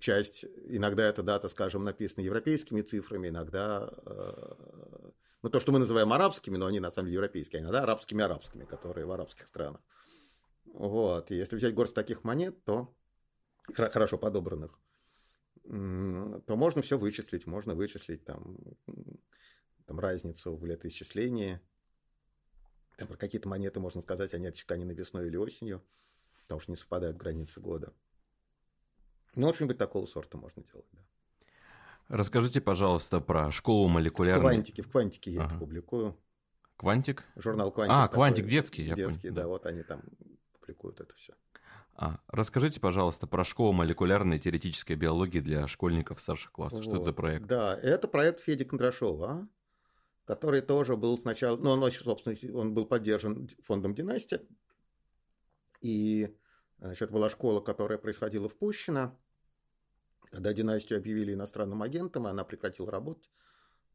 [0.00, 4.54] часть, иногда эта дата, скажем, написана европейскими цифрами, иногда, э,
[5.44, 8.64] ну, то, что мы называем арабскими, но они на самом деле европейские, а иногда арабскими-арабскими,
[8.64, 9.82] которые в арабских странах.
[10.64, 12.96] Вот, и если взять горсть таких монет, то
[13.74, 14.78] хорошо подобранных,
[15.62, 18.56] то можно все вычислить, можно вычислить там,
[19.84, 21.60] там разницу в летоисчислении
[22.96, 25.84] Там про какие-то монеты можно сказать, они отчеканены весной или осенью,
[26.42, 27.92] потому что не совпадают границы года.
[29.34, 31.00] Ну, быть такого сорта можно делать, да.
[32.08, 34.40] Расскажите, пожалуйста, про школу молекулярной...
[34.40, 35.50] В Квантике, в Квантике я ага.
[35.50, 36.18] это публикую.
[36.76, 37.24] Квантик?
[37.36, 37.96] Журнал Квантик.
[37.96, 39.34] А, Квантик детский, я Детский, понял.
[39.34, 40.02] да, вот они там
[40.52, 41.34] публикуют это все.
[41.96, 46.80] А, расскажите, пожалуйста, про школу молекулярной теоретической биологии для школьников старших классов.
[46.80, 46.84] Вот.
[46.84, 47.46] Что это за проект?
[47.46, 49.48] Да, это проект Феди Кондрашова,
[50.24, 54.40] который тоже был сначала, ну, он, собственно, он был поддержан фондом «Династия»,
[55.80, 56.36] и
[56.78, 59.16] значит, была школа, которая происходила в Пущино,
[60.34, 63.30] когда «Династию» объявили иностранным агентом, и она прекратила работать,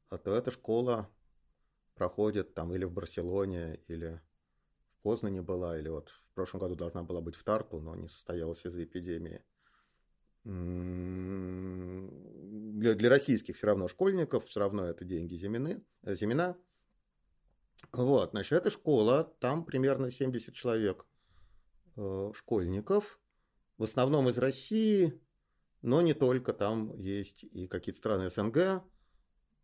[0.07, 1.09] то эта школа
[1.95, 4.21] проходит там или в Барселоне, или
[4.93, 8.07] в Познане была, или вот в прошлом году должна была быть в Тарту, но не
[8.07, 9.43] состоялась из-за эпидемии.
[10.45, 10.53] Для,
[12.93, 16.55] для российских все равно школьников, все равно это деньги Зимины, Зимина.
[17.91, 21.05] Вот, значит, эта школа, там примерно 70 человек
[21.97, 23.19] э, школьников,
[23.77, 25.21] в основном из России,
[25.81, 28.83] но не только, там есть и какие-то страны СНГ,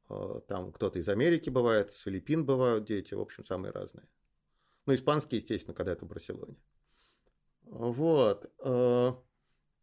[0.09, 4.07] э, там кто-то из Америки бывает, с Филиппин бывают дети, в общем, самые разные.
[4.85, 6.57] Ну, испанский, естественно, когда это в Барселоне.
[7.63, 8.51] Вот.
[8.59, 9.13] Э,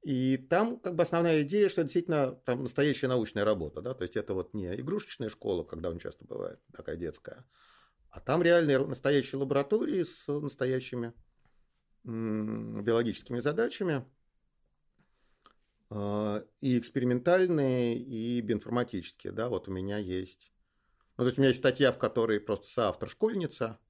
[0.02, 4.16] и там как бы основная идея, что действительно там настоящая научная работа, да, то есть
[4.16, 7.44] это вот не игрушечная школа, когда он часто бывает, такая детская,
[8.10, 11.12] а там реальные настоящие лаборатории с настоящими
[12.04, 14.04] биологическими задачами,
[15.88, 16.21] а,
[16.62, 20.52] и экспериментальные, и биинформатические, да, вот у меня есть.
[21.18, 23.80] Ну, то есть у меня есть статья, в которой просто соавтор школьница,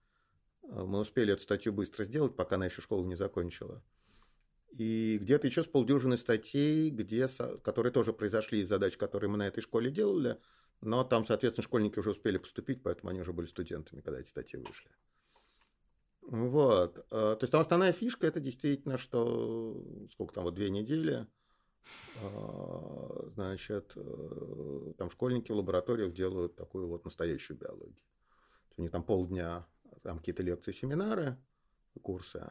[0.64, 3.84] а, мы успели эту статью быстро сделать, пока она еще школу не закончила.
[4.70, 7.28] И где-то еще с полдюжины статей, где,
[7.62, 10.40] которые тоже произошли из задач, которые мы на этой школе делали,
[10.80, 14.58] но там, соответственно, школьники уже успели поступить, поэтому они уже были студентами, когда эти статьи
[14.58, 14.90] вышли.
[16.22, 17.04] Вот.
[17.10, 21.26] А, то есть там основная фишка это действительно, что сколько там, вот две недели,
[23.34, 28.02] значит, э, там школьники в лабораториях делают такую вот настоящую биологию.
[28.76, 29.66] У них там полдня,
[30.02, 31.36] там какие-то лекции, семинары,
[32.00, 32.50] курсы,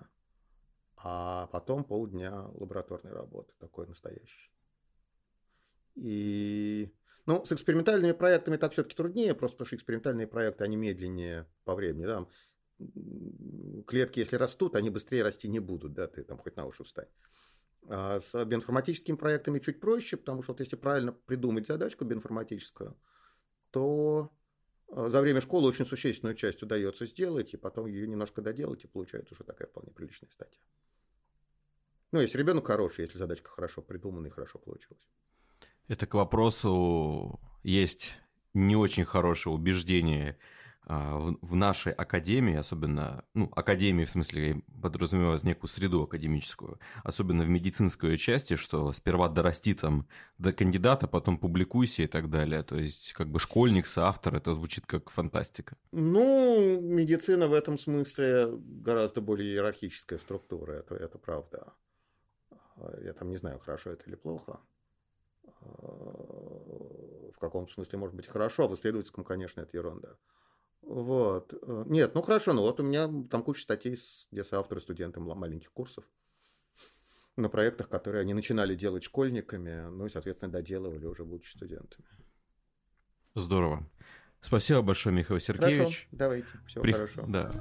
[0.97, 4.51] а потом полдня лабораторной работы, такой настоящий.
[5.95, 6.93] И
[7.25, 11.75] ну, с экспериментальными проектами так все-таки труднее, просто потому что экспериментальные проекты, они медленнее по
[11.75, 12.05] времени.
[12.05, 12.27] Да?
[13.87, 17.09] Клетки, если растут, они быстрее расти не будут, да, ты там хоть на уши встань.
[17.87, 22.95] А с биоинформатическими проектами чуть проще, потому что вот если правильно придумать задачку биоинформатическую,
[23.71, 24.31] то
[24.91, 28.87] а, за время школы очень существенную часть удается сделать, и потом ее немножко доделать, и
[28.87, 30.61] получается уже такая вполне приличная статья.
[32.11, 35.01] Ну, если ребенок хороший, если задачка хорошо придумана и хорошо получилась.
[35.87, 38.17] Это к вопросу есть
[38.53, 40.37] не очень хорошее убеждение
[40.87, 48.17] в нашей академии, особенно, ну, академии в смысле подразумевает некую среду академическую, особенно в медицинской
[48.17, 52.63] части, что сперва дорасти там до кандидата, потом публикуйся и так далее.
[52.63, 55.77] То есть, как бы школьник, соавтор, это звучит как фантастика.
[55.91, 61.73] Ну, медицина в этом смысле гораздо более иерархическая структура, это, это правда.
[63.03, 64.59] Я там не знаю, хорошо это или плохо.
[65.61, 70.17] В каком-то смысле может быть хорошо, а в исследовательском, конечно, это ерунда.
[70.81, 71.53] Вот.
[71.87, 73.97] Нет, ну хорошо, ну вот у меня там куча статей,
[74.31, 76.03] где соавторы студенты маленьких курсов
[77.37, 82.07] на проектах, которые они начинали делать школьниками, ну и, соответственно, доделывали уже будучи студентами.
[83.35, 83.87] Здорово.
[84.41, 85.77] Спасибо большое, Михаил Сергеевич.
[85.79, 86.91] Хорошо, давайте, всего При...
[86.91, 87.27] хорошего.
[87.27, 87.51] Да.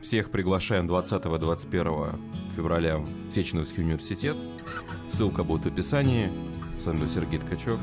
[0.00, 4.36] Всех приглашаем 20-21 февраля в Сеченовский университет.
[5.08, 6.30] Ссылка будет в описании.
[6.78, 7.78] С вами был Сергей Ткачев.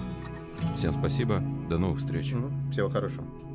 [0.77, 1.43] Всем спасибо.
[1.69, 2.33] До новых встреч.
[2.33, 2.71] Угу.
[2.71, 3.50] Всего хорошего.